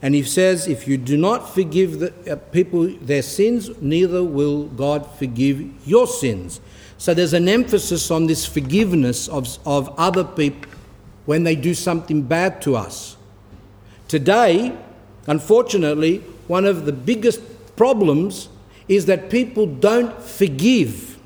And 0.00 0.14
he 0.14 0.22
says, 0.22 0.66
If 0.66 0.86
you 0.86 0.96
do 0.96 1.16
not 1.16 1.52
forgive 1.52 1.98
the, 1.98 2.32
uh, 2.32 2.36
people 2.36 2.86
their 3.00 3.22
sins, 3.22 3.70
neither 3.80 4.22
will 4.22 4.64
God 4.64 5.08
forgive 5.18 5.86
your 5.86 6.06
sins. 6.06 6.60
So 6.98 7.14
there's 7.14 7.32
an 7.32 7.48
emphasis 7.48 8.10
on 8.10 8.26
this 8.26 8.46
forgiveness 8.46 9.28
of, 9.28 9.58
of 9.66 9.92
other 9.98 10.24
people 10.24 10.70
when 11.26 11.42
they 11.44 11.56
do 11.56 11.74
something 11.74 12.22
bad 12.22 12.62
to 12.62 12.76
us. 12.76 13.16
Today, 14.08 14.76
unfortunately, 15.26 16.18
one 16.46 16.64
of 16.64 16.84
the 16.84 16.92
biggest 16.92 17.40
problems 17.76 18.48
is 18.88 19.06
that 19.06 19.30
people 19.30 19.66
don't 19.66 20.22
forgive. 20.22 21.18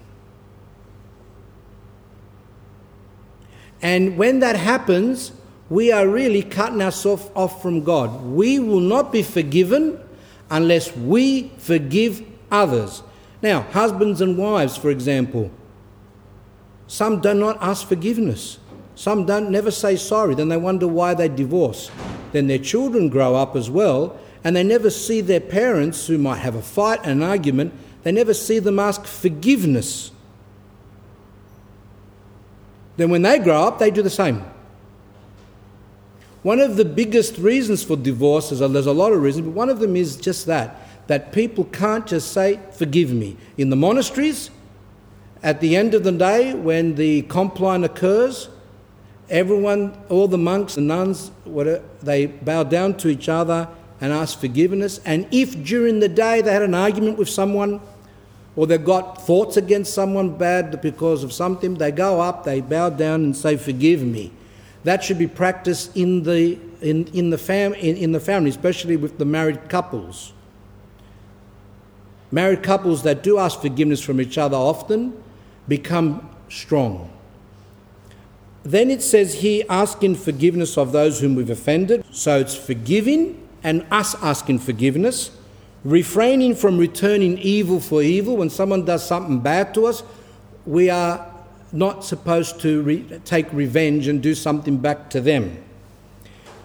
And 3.83 4.17
when 4.17 4.41
that 4.41 4.57
happens, 4.57 5.33
we 5.69 5.93
are 5.93 6.09
really 6.09 6.43
cutting 6.43 6.81
ourselves 6.83 7.31
off 7.35 7.63
from 7.63 7.85
God. 7.85 8.23
We 8.23 8.59
will 8.59 8.81
not 8.81 9.13
be 9.13 9.23
forgiven 9.23 10.01
unless 10.51 10.97
we 10.97 11.51
forgive 11.59 12.25
others. 12.51 13.03
Now, 13.43 13.63
husbands 13.63 14.21
and 14.21 14.37
wives, 14.37 14.77
for 14.77 14.91
example, 14.91 15.51
some 16.87 17.21
do 17.21 17.35
not 17.35 17.59
ask 17.61 17.87
forgiveness. 17.87 18.59
Some 18.95 19.27
don't 19.27 19.51
never 19.51 19.71
say 19.71 19.95
sorry. 19.97 20.35
Then 20.35 20.49
they 20.49 20.57
wonder 20.57 20.89
why 20.89 21.15
they 21.15 21.29
divorce. 21.29 21.91
Then 22.33 22.47
their 22.47 22.59
children 22.59 23.09
grow 23.09 23.37
up 23.37 23.55
as 23.55 23.71
well, 23.71 24.19
and 24.49 24.57
they 24.57 24.65
never 24.65 24.89
see 24.89 25.21
their 25.21 25.41
parents, 25.41 26.07
who 26.07 26.17
might 26.17 26.39
have 26.39 26.55
a 26.55 26.63
fight 26.63 27.01
and 27.03 27.23
an 27.23 27.29
argument, 27.29 27.71
they 28.03 28.11
never 28.11 28.33
see 28.33 28.59
them 28.59 28.79
ask 28.79 29.05
forgiveness. 29.05 30.11
Then 32.97 33.11
when 33.11 33.21
they 33.21 33.39
grow 33.41 33.65
up, 33.65 33.79
they 33.79 33.91
do 33.91 34.01
the 34.01 34.09
same. 34.09 34.43
One 36.43 36.61
of 36.61 36.77
the 36.77 36.87
biggest 36.87 37.37
reasons 37.37 37.85
for 37.85 37.95
divorce 37.95 38.51
is 38.51 38.61
there's 38.61 38.87
a 38.87 38.93
lot 38.95 39.13
of 39.13 39.21
reasons, 39.21 39.45
but 39.45 39.53
one 39.53 39.69
of 39.69 39.81
them 39.81 39.95
is 39.97 40.17
just 40.17 40.47
that 40.47 40.81
that 41.09 41.31
people 41.31 41.65
can't 41.65 42.07
just 42.07 42.33
say, 42.33 42.59
Forgive 42.73 43.13
me. 43.13 43.37
In 43.59 43.69
the 43.69 43.77
monasteries, 43.77 44.49
at 45.43 45.61
the 45.61 45.77
end 45.77 45.93
of 45.93 46.05
the 46.05 46.13
day, 46.13 46.55
when 46.55 46.95
the 46.95 47.21
compline 47.21 47.85
occurs, 47.85 48.49
everyone, 49.29 49.95
all 50.09 50.27
the 50.27 50.39
monks 50.39 50.79
and 50.79 50.89
nuns, 50.89 51.33
they 52.03 52.25
bow 52.25 52.63
down 52.63 52.95
to 52.95 53.09
each 53.09 53.29
other 53.29 53.69
and 54.01 54.13
ask 54.13 54.39
forgiveness. 54.39 55.01
And 55.05 55.27
if 55.31 55.63
during 55.65 56.01
the 56.01 56.09
day 56.09 56.41
they 56.41 56.53
had 56.53 56.63
an 56.63 56.75
argument 56.75 57.19
with 57.19 57.29
someone, 57.29 57.81
or 58.57 58.67
they've 58.67 58.85
got 58.85 59.25
thoughts 59.25 59.57
against 59.57 59.95
someone 59.95 60.37
bad 60.37 60.81
because 60.81 61.23
of 61.25 61.33
something, 61.33 61.75
they 61.75 61.91
go 61.91 62.21
up, 62.21 62.45
they 62.45 62.61
bow 62.61 62.91
down 62.91 63.23
and 63.23 63.37
say, 63.37 63.57
Forgive 63.57 64.03
me. 64.03 64.33
That 64.85 65.03
should 65.03 65.19
be 65.19 65.27
practiced 65.27 65.97
in 65.97 66.23
the, 66.23 66.59
in, 66.81 67.07
in, 67.09 67.31
the, 67.31 67.39
fam, 67.39 67.75
in, 67.75 67.97
in 67.97 68.13
the 68.13 68.21
family, 68.21 68.51
especially 68.51 68.97
with 68.97 69.19
the 69.19 69.25
married 69.25 69.69
couples. 69.69 70.33
Married 72.31 72.63
couples 72.63 73.03
that 73.03 73.23
do 73.23 73.39
ask 73.39 73.61
forgiveness 73.61 74.01
from 74.01 74.21
each 74.21 74.39
other 74.39 74.57
often 74.57 75.21
become 75.67 76.29
strong. 76.49 77.11
Then 78.63 78.91
it 78.91 79.03
says 79.03 79.35
here, 79.35 79.65
asking 79.71 80.17
forgiveness 80.17 80.77
of 80.77 80.93
those 80.93 81.21
whom 81.21 81.35
we've 81.35 81.51
offended. 81.51 82.05
So 82.11 82.39
it's 82.39 82.55
forgiving 82.55 83.48
and 83.63 83.87
us 83.91 84.15
asking 84.23 84.61
forgiveness 84.61 85.31
refraining 85.85 86.55
from 86.55 86.79
returning 86.79 87.39
evil 87.39 87.81
for 87.81 88.03
evil. 88.03 88.37
When 88.37 88.51
someone 88.51 88.85
does 88.85 89.07
something 89.07 89.41
bad 89.41 89.75
to 89.75 89.87
us, 89.87 90.03
we 90.67 90.91
are 90.91 91.33
not 91.73 92.05
supposed 92.05 92.61
to 92.61 92.83
re- 92.83 93.21
take 93.25 93.53
revenge 93.53 94.09
and 94.09 94.23
do 94.23 94.35
something 94.35 94.79
back 94.79 95.11
to 95.11 95.21
them. 95.21 95.63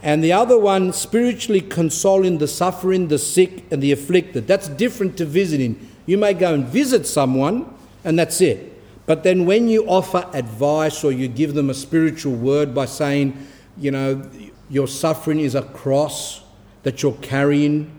And 0.02 0.24
the 0.24 0.34
other 0.34 0.58
one, 0.58 0.92
spiritually 0.92 1.62
consoling 1.62 2.38
the 2.40 2.48
suffering, 2.48 3.08
the 3.08 3.18
sick, 3.18 3.64
and 3.72 3.82
the 3.82 3.92
afflicted. 3.92 4.48
That's 4.48 4.68
different 4.68 5.18
to 5.18 5.26
visiting. 5.26 5.90
You 6.06 6.18
may 6.18 6.34
go 6.34 6.54
and 6.54 6.66
visit 6.66 7.08
someone, 7.08 7.74
and 8.04 8.20
that's 8.20 8.42
it. 8.42 8.72
But 9.06 9.24
then 9.24 9.46
when 9.46 9.70
you 9.70 9.86
offer 9.86 10.30
advice 10.34 11.04
or 11.04 11.12
you 11.12 11.30
give 11.30 11.54
them 11.54 11.70
a 11.70 11.74
spiritual 11.74 12.34
word 12.34 12.76
by 12.76 12.86
saying, 12.86 13.48
you 13.78 13.92
know, 13.92 14.30
your 14.70 14.88
suffering 14.88 15.40
is 15.40 15.56
a 15.56 15.62
cross 15.62 16.43
that 16.84 17.02
you're 17.02 17.14
carrying, 17.14 17.92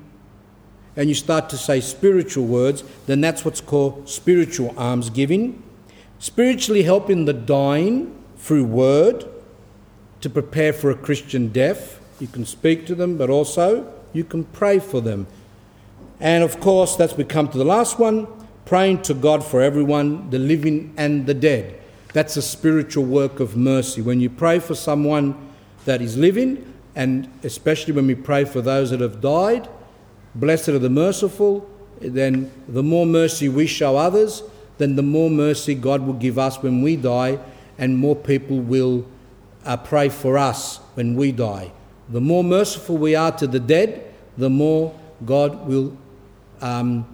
and 0.96 1.08
you 1.08 1.14
start 1.14 1.48
to 1.50 1.56
say 1.56 1.80
spiritual 1.80 2.46
words, 2.46 2.84
then 3.06 3.20
that's 3.20 3.44
what's 3.44 3.60
called 3.60 4.08
spiritual 4.08 4.74
almsgiving. 4.78 5.62
Spiritually 6.18 6.84
helping 6.84 7.24
the 7.24 7.32
dying 7.32 8.16
through 8.36 8.64
word 8.64 9.24
to 10.20 10.30
prepare 10.30 10.72
for 10.72 10.90
a 10.90 10.96
Christian 10.96 11.48
death. 11.48 12.00
You 12.20 12.28
can 12.28 12.46
speak 12.46 12.86
to 12.86 12.94
them, 12.94 13.18
but 13.18 13.28
also 13.28 13.92
you 14.12 14.24
can 14.24 14.44
pray 14.44 14.78
for 14.78 15.00
them. 15.00 15.26
And 16.20 16.44
of 16.44 16.60
course, 16.60 16.96
that's 16.96 17.16
we 17.16 17.24
come 17.24 17.48
to 17.48 17.58
the 17.58 17.64
last 17.64 17.98
one 17.98 18.26
praying 18.64 19.02
to 19.02 19.14
God 19.14 19.44
for 19.44 19.60
everyone, 19.60 20.30
the 20.30 20.38
living 20.38 20.94
and 20.96 21.26
the 21.26 21.34
dead. 21.34 21.80
That's 22.12 22.36
a 22.36 22.42
spiritual 22.42 23.04
work 23.04 23.40
of 23.40 23.56
mercy. 23.56 24.00
When 24.00 24.20
you 24.20 24.30
pray 24.30 24.60
for 24.60 24.74
someone 24.74 25.34
that 25.84 26.00
is 26.00 26.16
living, 26.16 26.73
and 26.94 27.28
especially 27.42 27.92
when 27.92 28.06
we 28.06 28.14
pray 28.14 28.44
for 28.44 28.60
those 28.60 28.90
that 28.90 29.00
have 29.00 29.20
died, 29.20 29.68
Blessed 30.34 30.70
are 30.70 30.78
the 30.80 30.90
merciful, 30.90 31.68
then 32.00 32.50
the 32.66 32.82
more 32.82 33.06
mercy 33.06 33.48
we 33.48 33.68
show 33.68 33.96
others, 33.96 34.42
then 34.78 34.96
the 34.96 35.02
more 35.02 35.30
mercy 35.30 35.76
God 35.76 36.02
will 36.02 36.14
give 36.14 36.38
us 36.38 36.60
when 36.60 36.82
we 36.82 36.96
die, 36.96 37.38
and 37.78 37.96
more 37.96 38.16
people 38.16 38.58
will 38.58 39.06
uh, 39.64 39.76
pray 39.76 40.08
for 40.08 40.36
us 40.36 40.78
when 40.94 41.14
we 41.14 41.30
die. 41.30 41.70
The 42.08 42.20
more 42.20 42.42
merciful 42.42 42.96
we 42.96 43.14
are 43.14 43.30
to 43.32 43.46
the 43.46 43.60
dead, 43.60 44.12
the 44.36 44.50
more 44.50 44.98
God 45.24 45.68
will 45.68 45.96
um, 46.60 47.06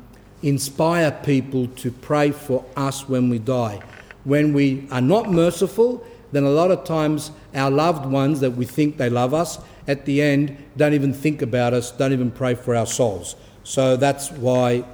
inspire 0.43 1.11
people 1.11 1.67
to 1.69 1.91
pray 1.91 2.31
for 2.31 2.65
us 2.75 3.07
when 3.07 3.29
we 3.29 3.39
die. 3.39 3.83
When 4.25 4.55
we 4.55 4.89
are 4.91 5.03
not 5.03 5.31
merciful, 5.31 6.05
then 6.33 6.45
a 6.45 6.51
lot 6.51 6.71
of 6.71 6.85
times 6.85 7.33
our 7.55 7.71
loved 7.71 8.07
ones 8.07 8.41
that 8.41 8.53
we 8.53 8.65
think 8.65 8.97
they 8.97 9.11
love 9.11 9.35
us 9.35 9.59
at 9.91 10.05
the 10.05 10.23
end 10.23 10.57
don't 10.77 10.95
even 10.95 11.13
think 11.13 11.43
about 11.43 11.75
us, 11.75 11.91
don't 11.91 12.13
even 12.13 12.31
pray 12.31 12.55
for 12.55 12.77
our 12.77 12.87
souls. 12.87 13.35
So 13.65 13.97
that's 13.97 14.31
why 14.31 14.85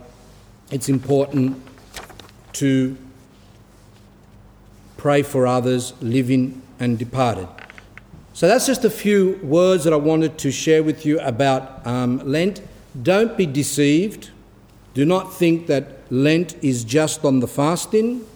it's 0.70 0.88
important 0.88 1.62
to 2.54 2.96
pray 4.96 5.22
for 5.22 5.46
others, 5.46 5.92
living 6.00 6.62
and 6.80 6.98
departed. 6.98 7.46
So 8.32 8.48
that's 8.48 8.66
just 8.66 8.84
a 8.84 8.90
few 8.90 9.38
words 9.42 9.84
that 9.84 9.92
I 9.92 9.96
wanted 9.96 10.38
to 10.38 10.50
share 10.50 10.82
with 10.82 11.06
you 11.06 11.20
about 11.20 11.86
um, 11.86 12.18
Lent. 12.18 12.62
Don't 13.00 13.36
be 13.36 13.46
deceived. 13.46 14.30
Do 14.94 15.04
not 15.04 15.32
think 15.32 15.66
that 15.68 16.10
Lent 16.10 16.56
is 16.62 16.84
just 16.84 17.24
on 17.24 17.40
the 17.40 17.46
fasting. 17.46 18.26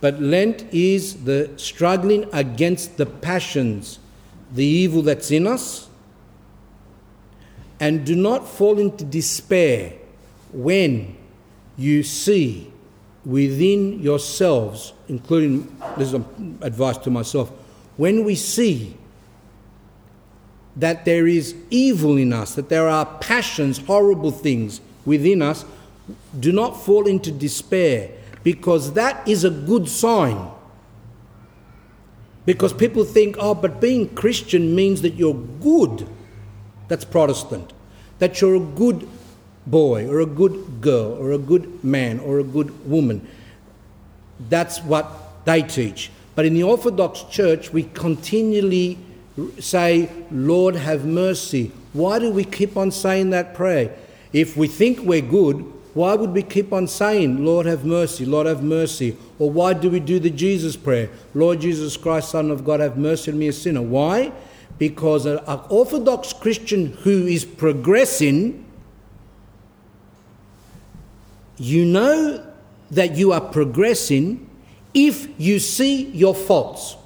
But 0.00 0.20
Lent 0.20 0.64
is 0.72 1.24
the 1.24 1.50
struggling 1.56 2.26
against 2.32 2.96
the 2.96 3.06
passions 3.06 3.99
the 4.52 4.64
evil 4.64 5.02
that's 5.02 5.30
in 5.30 5.46
us 5.46 5.88
and 7.78 8.04
do 8.04 8.14
not 8.14 8.46
fall 8.46 8.78
into 8.78 9.04
despair 9.04 9.94
when 10.52 11.16
you 11.78 12.02
see 12.02 12.70
within 13.24 14.00
yourselves, 14.00 14.92
including 15.08 15.74
this 15.96 16.12
is 16.12 16.14
advice 16.60 16.98
to 16.98 17.10
myself, 17.10 17.50
when 17.96 18.24
we 18.24 18.34
see 18.34 18.96
that 20.76 21.04
there 21.04 21.26
is 21.26 21.54
evil 21.70 22.16
in 22.16 22.32
us, 22.32 22.54
that 22.54 22.68
there 22.68 22.88
are 22.88 23.06
passions, 23.20 23.78
horrible 23.78 24.30
things 24.30 24.80
within 25.04 25.42
us, 25.42 25.64
do 26.38 26.52
not 26.52 26.70
fall 26.82 27.06
into 27.06 27.30
despair 27.30 28.10
because 28.42 28.94
that 28.94 29.26
is 29.28 29.44
a 29.44 29.50
good 29.50 29.88
sign 29.88 30.50
because 32.46 32.72
people 32.72 33.04
think, 33.04 33.36
oh, 33.38 33.54
but 33.54 33.80
being 33.80 34.08
Christian 34.14 34.74
means 34.74 35.02
that 35.02 35.14
you're 35.14 35.34
good. 35.34 36.08
That's 36.88 37.04
Protestant. 37.04 37.72
That 38.18 38.40
you're 38.40 38.56
a 38.56 38.60
good 38.60 39.08
boy 39.66 40.08
or 40.08 40.20
a 40.20 40.26
good 40.26 40.80
girl 40.80 41.12
or 41.12 41.32
a 41.32 41.38
good 41.38 41.84
man 41.84 42.18
or 42.20 42.38
a 42.38 42.44
good 42.44 42.88
woman. 42.88 43.26
That's 44.48 44.78
what 44.80 45.44
they 45.44 45.62
teach. 45.62 46.10
But 46.34 46.46
in 46.46 46.54
the 46.54 46.62
Orthodox 46.62 47.22
Church, 47.24 47.72
we 47.72 47.84
continually 47.84 48.98
say, 49.58 50.10
Lord, 50.30 50.74
have 50.76 51.04
mercy. 51.04 51.72
Why 51.92 52.18
do 52.18 52.30
we 52.30 52.44
keep 52.44 52.76
on 52.76 52.90
saying 52.90 53.30
that 53.30 53.54
prayer? 53.54 53.94
If 54.32 54.56
we 54.56 54.68
think 54.68 55.00
we're 55.00 55.20
good, 55.20 55.70
why 56.00 56.14
would 56.14 56.32
we 56.32 56.42
keep 56.42 56.72
on 56.72 56.88
saying, 56.88 57.44
Lord 57.44 57.66
have 57.66 57.84
mercy, 57.84 58.24
Lord 58.24 58.46
have 58.46 58.62
mercy? 58.62 59.18
Or 59.38 59.50
why 59.50 59.74
do 59.74 59.90
we 59.90 60.00
do 60.00 60.18
the 60.18 60.30
Jesus 60.30 60.74
prayer? 60.74 61.10
Lord 61.34 61.60
Jesus 61.60 61.98
Christ, 61.98 62.30
Son 62.30 62.50
of 62.50 62.64
God, 62.64 62.80
have 62.80 62.96
mercy 62.96 63.30
on 63.30 63.38
me, 63.38 63.48
a 63.48 63.52
sinner. 63.52 63.82
Why? 63.82 64.32
Because 64.78 65.26
an 65.26 65.40
Orthodox 65.68 66.32
Christian 66.32 66.92
who 67.02 67.26
is 67.26 67.44
progressing, 67.44 68.64
you 71.58 71.84
know 71.84 72.50
that 72.90 73.16
you 73.16 73.32
are 73.32 73.42
progressing 73.42 74.48
if 74.94 75.28
you 75.38 75.58
see 75.58 76.04
your 76.12 76.34
faults, 76.34 76.96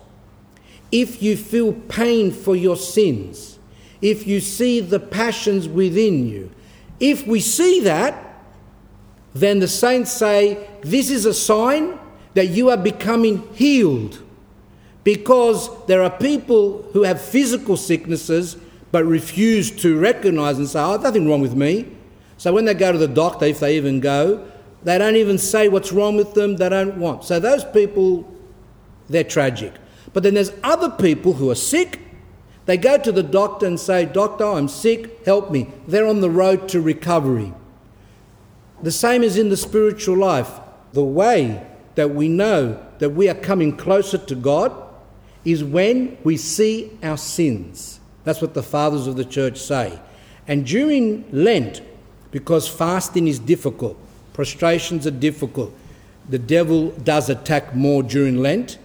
if 0.92 1.20
you 1.20 1.36
feel 1.36 1.72
pain 1.72 2.30
for 2.30 2.54
your 2.54 2.76
sins, 2.76 3.58
if 4.00 4.24
you 4.24 4.38
see 4.38 4.78
the 4.78 5.00
passions 5.00 5.66
within 5.66 6.28
you. 6.28 6.52
If 7.00 7.26
we 7.26 7.40
see 7.40 7.80
that, 7.80 8.33
then 9.34 9.58
the 9.58 9.68
saints 9.68 10.12
say 10.12 10.66
this 10.80 11.10
is 11.10 11.26
a 11.26 11.34
sign 11.34 11.98
that 12.34 12.46
you 12.46 12.70
are 12.70 12.76
becoming 12.76 13.46
healed. 13.54 14.20
Because 15.02 15.68
there 15.86 16.02
are 16.02 16.10
people 16.10 16.82
who 16.92 17.02
have 17.02 17.20
physical 17.20 17.76
sicknesses 17.76 18.56
but 18.90 19.04
refuse 19.04 19.70
to 19.82 19.98
recognize 19.98 20.56
and 20.56 20.68
say, 20.68 20.80
Oh, 20.80 20.96
nothing 20.96 21.28
wrong 21.28 21.40
with 21.40 21.54
me. 21.54 21.88
So 22.38 22.52
when 22.52 22.64
they 22.64 22.74
go 22.74 22.92
to 22.92 22.98
the 22.98 23.08
doctor, 23.08 23.46
if 23.46 23.60
they 23.60 23.76
even 23.76 24.00
go, 24.00 24.46
they 24.82 24.98
don't 24.98 25.16
even 25.16 25.38
say 25.38 25.68
what's 25.68 25.92
wrong 25.92 26.16
with 26.16 26.34
them, 26.34 26.56
they 26.56 26.68
don't 26.68 26.98
want. 26.98 27.24
So 27.24 27.40
those 27.40 27.64
people, 27.64 28.30
they're 29.08 29.24
tragic. 29.24 29.72
But 30.12 30.22
then 30.22 30.34
there's 30.34 30.52
other 30.62 30.90
people 30.90 31.34
who 31.34 31.50
are 31.50 31.56
sick. 31.56 32.00
They 32.66 32.76
go 32.76 32.96
to 32.98 33.12
the 33.12 33.22
doctor 33.22 33.66
and 33.66 33.78
say, 33.78 34.06
Doctor, 34.06 34.44
I'm 34.44 34.68
sick, 34.68 35.24
help 35.26 35.50
me. 35.50 35.70
They're 35.86 36.06
on 36.06 36.20
the 36.20 36.30
road 36.30 36.68
to 36.70 36.80
recovery. 36.80 37.52
The 38.84 38.92
same 38.92 39.22
is 39.22 39.38
in 39.38 39.48
the 39.48 39.56
spiritual 39.56 40.18
life. 40.18 40.60
The 40.92 41.02
way 41.02 41.66
that 41.94 42.10
we 42.10 42.28
know 42.28 42.78
that 42.98 43.08
we 43.10 43.30
are 43.30 43.34
coming 43.34 43.74
closer 43.74 44.18
to 44.18 44.34
God 44.34 44.72
is 45.42 45.64
when 45.64 46.18
we 46.22 46.36
see 46.36 46.90
our 47.02 47.16
sins. 47.16 47.98
That's 48.24 48.42
what 48.42 48.52
the 48.52 48.62
fathers 48.62 49.06
of 49.06 49.16
the 49.16 49.24
church 49.24 49.58
say. 49.58 49.98
And 50.46 50.66
during 50.66 51.24
Lent, 51.32 51.80
because 52.30 52.68
fasting 52.68 53.26
is 53.26 53.38
difficult, 53.38 53.96
prostrations 54.34 55.06
are 55.06 55.10
difficult, 55.10 55.72
the 56.28 56.38
devil 56.38 56.90
does 56.90 57.30
attack 57.30 57.74
more 57.74 58.02
during 58.02 58.36
Lent. 58.36 58.76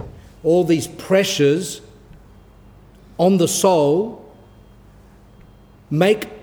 All 0.45 0.63
these 0.63 0.87
pressures 0.87 1.81
on 3.17 3.35
the 3.35 3.49
soul 3.49 4.33
make 5.89 6.38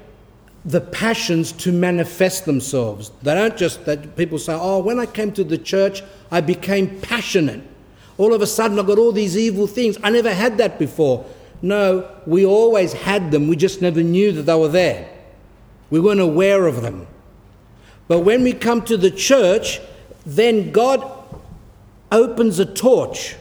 the 0.66 0.80
passions 0.80 1.52
to 1.52 1.70
manifest 1.70 2.44
themselves. 2.44 3.12
They 3.22 3.34
don't 3.34 3.56
just 3.56 3.84
that 3.84 4.16
people 4.16 4.38
say, 4.38 4.52
"Oh, 4.52 4.80
when 4.80 4.98
I 4.98 5.06
came 5.06 5.30
to 5.32 5.44
the 5.44 5.56
church, 5.56 6.02
I 6.30 6.40
became 6.40 6.98
passionate. 7.00 7.60
All 8.18 8.34
of 8.34 8.42
a 8.42 8.46
sudden, 8.46 8.78
I 8.78 8.82
got 8.82 8.98
all 8.98 9.12
these 9.12 9.38
evil 9.38 9.68
things. 9.68 9.96
I 10.02 10.10
never 10.10 10.34
had 10.34 10.58
that 10.58 10.78
before." 10.78 11.24
No, 11.62 12.04
we 12.26 12.44
always 12.44 12.92
had 12.92 13.30
them. 13.30 13.46
We 13.46 13.56
just 13.56 13.80
never 13.80 14.02
knew 14.02 14.32
that 14.32 14.42
they 14.42 14.54
were 14.54 14.68
there. 14.68 15.08
We 15.88 16.00
weren't 16.00 16.20
aware 16.20 16.66
of 16.66 16.82
them. 16.82 17.06
But 18.08 18.20
when 18.20 18.42
we 18.42 18.52
come 18.52 18.82
to 18.82 18.96
the 18.96 19.10
church, 19.10 19.80
then 20.24 20.72
God 20.72 21.02
opens 22.10 22.58
a 22.58 22.66
torch. 22.66 23.36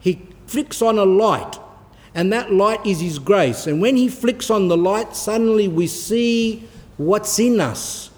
He 0.00 0.20
flicks 0.46 0.82
on 0.82 0.98
a 0.98 1.04
light 1.04 1.58
and 2.14 2.32
that 2.32 2.52
light 2.52 2.84
is 2.84 3.00
His 3.00 3.18
grace. 3.18 3.66
And 3.66 3.80
when 3.80 3.96
He 3.96 4.08
flicks 4.08 4.50
on 4.50 4.68
the 4.68 4.76
light, 4.76 5.16
suddenly 5.16 5.68
we 5.68 5.86
see 5.86 6.68
what's 6.96 7.38
in 7.38 7.60
us. 7.60 8.10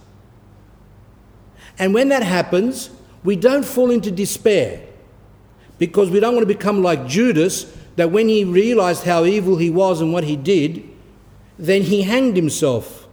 And 1.79 1.95
when 1.95 2.09
that 2.09 2.23
happens, 2.23 2.91
we 3.23 3.37
don't 3.37 3.65
fall 3.65 3.91
into 3.91 4.11
despair 4.11 4.87
because 5.79 6.11
we 6.11 6.21
don't 6.21 6.35
want 6.35 6.47
to 6.47 6.55
become 6.55 6.83
like 6.83 7.07
Judas, 7.07 7.65
that 7.97 8.11
when 8.11 8.29
he 8.29 8.45
realized 8.45 9.05
how 9.05 9.25
evil 9.25 9.57
he 9.57 9.71
was 9.71 10.01
and 10.01 10.13
what 10.13 10.25
he 10.25 10.37
did, 10.37 10.89
then 11.59 11.83
he 11.83 12.03
hanged 12.03 12.37
himself. 12.37 13.07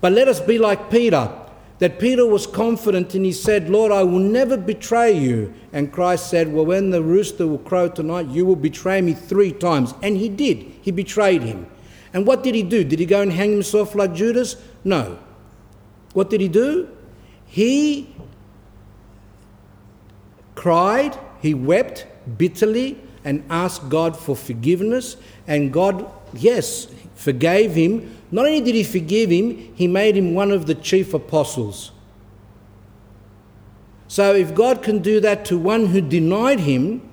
But 0.00 0.12
let 0.12 0.28
us 0.28 0.40
be 0.40 0.58
like 0.58 0.90
Peter 0.90 1.30
that 1.84 1.98
Peter 1.98 2.26
was 2.26 2.46
confident 2.46 3.14
and 3.14 3.26
he 3.26 3.32
said, 3.32 3.68
Lord, 3.68 3.92
I 3.92 4.04
will 4.04 4.18
never 4.18 4.56
betray 4.56 5.12
you. 5.12 5.52
And 5.70 5.92
Christ 5.92 6.30
said, 6.30 6.50
Well, 6.50 6.64
when 6.64 6.88
the 6.88 7.02
rooster 7.02 7.46
will 7.46 7.58
crow 7.58 7.90
tonight, 7.90 8.26
you 8.28 8.46
will 8.46 8.56
betray 8.56 9.02
me 9.02 9.12
three 9.12 9.52
times. 9.52 9.92
And 10.02 10.16
he 10.16 10.30
did. 10.30 10.64
He 10.80 10.90
betrayed 10.90 11.42
him. 11.42 11.66
And 12.14 12.26
what 12.26 12.42
did 12.42 12.54
he 12.54 12.62
do? 12.62 12.84
Did 12.84 13.00
he 13.00 13.04
go 13.04 13.20
and 13.20 13.30
hang 13.30 13.50
himself 13.50 13.94
like 13.94 14.14
Judas? 14.14 14.56
No. 14.82 15.18
What 16.14 16.30
did 16.30 16.40
he 16.40 16.48
do? 16.48 16.88
He 17.44 18.16
cried, 20.54 21.18
he 21.42 21.52
wept 21.52 22.06
bitterly 22.38 22.98
and 23.26 23.44
asked 23.50 23.90
God 23.90 24.16
for 24.16 24.34
forgiveness. 24.34 25.18
And 25.46 25.70
God, 25.70 26.10
yes, 26.36 26.88
forgave 27.14 27.74
him. 27.74 28.16
Not 28.30 28.46
only 28.46 28.60
did 28.60 28.74
he 28.74 28.84
forgive 28.84 29.30
him, 29.30 29.74
he 29.74 29.86
made 29.86 30.16
him 30.16 30.34
one 30.34 30.50
of 30.50 30.66
the 30.66 30.74
chief 30.74 31.14
apostles. 31.14 31.92
So 34.08 34.34
if 34.34 34.54
God 34.54 34.82
can 34.82 35.00
do 35.00 35.20
that 35.20 35.44
to 35.46 35.58
one 35.58 35.86
who 35.86 36.00
denied 36.00 36.60
him, 36.60 37.08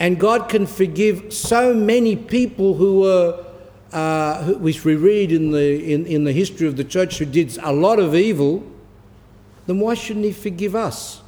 and 0.00 0.18
God 0.18 0.48
can 0.48 0.66
forgive 0.66 1.32
so 1.32 1.72
many 1.72 2.16
people 2.16 2.74
who 2.74 3.00
were, 3.00 3.44
uh, 3.92 4.44
which 4.54 4.84
we 4.84 4.96
read 4.96 5.32
in 5.32 5.50
the, 5.50 5.92
in, 5.92 6.06
in 6.06 6.24
the 6.24 6.32
history 6.32 6.66
of 6.66 6.76
the 6.76 6.84
church, 6.84 7.18
who 7.18 7.24
did 7.24 7.56
a 7.58 7.72
lot 7.72 7.98
of 7.98 8.14
evil, 8.14 8.64
then 9.66 9.78
why 9.78 9.94
shouldn't 9.94 10.24
He 10.24 10.32
forgive 10.32 10.74
us? 10.74 11.22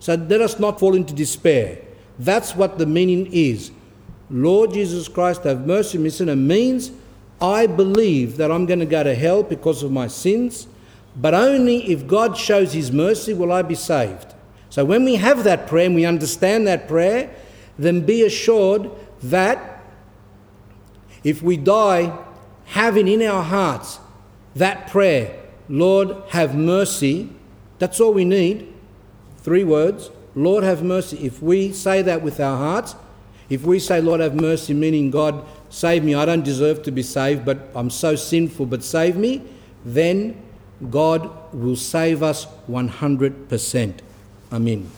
So 0.00 0.14
let 0.14 0.40
us 0.40 0.58
not 0.58 0.78
fall 0.80 0.94
into 0.94 1.14
despair. 1.14 1.78
That's 2.18 2.54
what 2.56 2.78
the 2.78 2.86
meaning 2.86 3.28
is. 3.32 3.70
Lord 4.30 4.72
Jesus 4.72 5.08
Christ, 5.08 5.44
have 5.44 5.66
mercy 5.66 5.98
on 5.98 6.04
me, 6.04 6.10
sinner, 6.10 6.36
means 6.36 6.90
I 7.40 7.66
believe 7.66 8.36
that 8.38 8.50
I'm 8.50 8.66
going 8.66 8.80
to 8.80 8.86
go 8.86 9.02
to 9.02 9.14
hell 9.14 9.42
because 9.42 9.82
of 9.82 9.92
my 9.92 10.06
sins, 10.06 10.66
but 11.14 11.34
only 11.34 11.90
if 11.92 12.06
God 12.06 12.36
shows 12.36 12.72
His 12.72 12.90
mercy 12.90 13.34
will 13.34 13.52
I 13.52 13.62
be 13.62 13.74
saved. 13.74 14.34
So 14.70 14.84
when 14.84 15.04
we 15.04 15.16
have 15.16 15.44
that 15.44 15.66
prayer 15.66 15.86
and 15.86 15.94
we 15.94 16.04
understand 16.04 16.66
that 16.66 16.88
prayer, 16.88 17.34
then 17.78 18.00
be 18.00 18.22
assured 18.22 18.90
that 19.22 19.82
if 21.22 21.42
we 21.42 21.56
die 21.56 22.16
having 22.66 23.08
in 23.08 23.22
our 23.22 23.42
hearts 23.42 24.00
that 24.54 24.88
prayer, 24.88 25.38
Lord, 25.68 26.16
have 26.30 26.54
mercy, 26.54 27.30
that's 27.78 28.00
all 28.00 28.12
we 28.14 28.24
need. 28.24 28.72
Three 29.38 29.64
words 29.64 30.10
Lord, 30.34 30.64
have 30.64 30.82
mercy. 30.82 31.16
If 31.24 31.42
we 31.42 31.72
say 31.72 32.02
that 32.02 32.20
with 32.20 32.40
our 32.40 32.58
hearts, 32.58 32.94
if 33.48 33.62
we 33.62 33.78
say, 33.78 34.00
Lord, 34.00 34.20
have 34.20 34.34
mercy, 34.34 34.74
meaning 34.74 35.10
God, 35.10 35.44
save 35.70 36.04
me, 36.04 36.14
I 36.14 36.24
don't 36.24 36.44
deserve 36.44 36.82
to 36.84 36.90
be 36.90 37.02
saved, 37.02 37.44
but 37.44 37.68
I'm 37.74 37.90
so 37.90 38.16
sinful, 38.16 38.66
but 38.66 38.82
save 38.82 39.16
me, 39.16 39.42
then 39.84 40.42
God 40.90 41.30
will 41.54 41.76
save 41.76 42.22
us 42.22 42.46
100%. 42.68 43.94
Amen. 44.52 44.90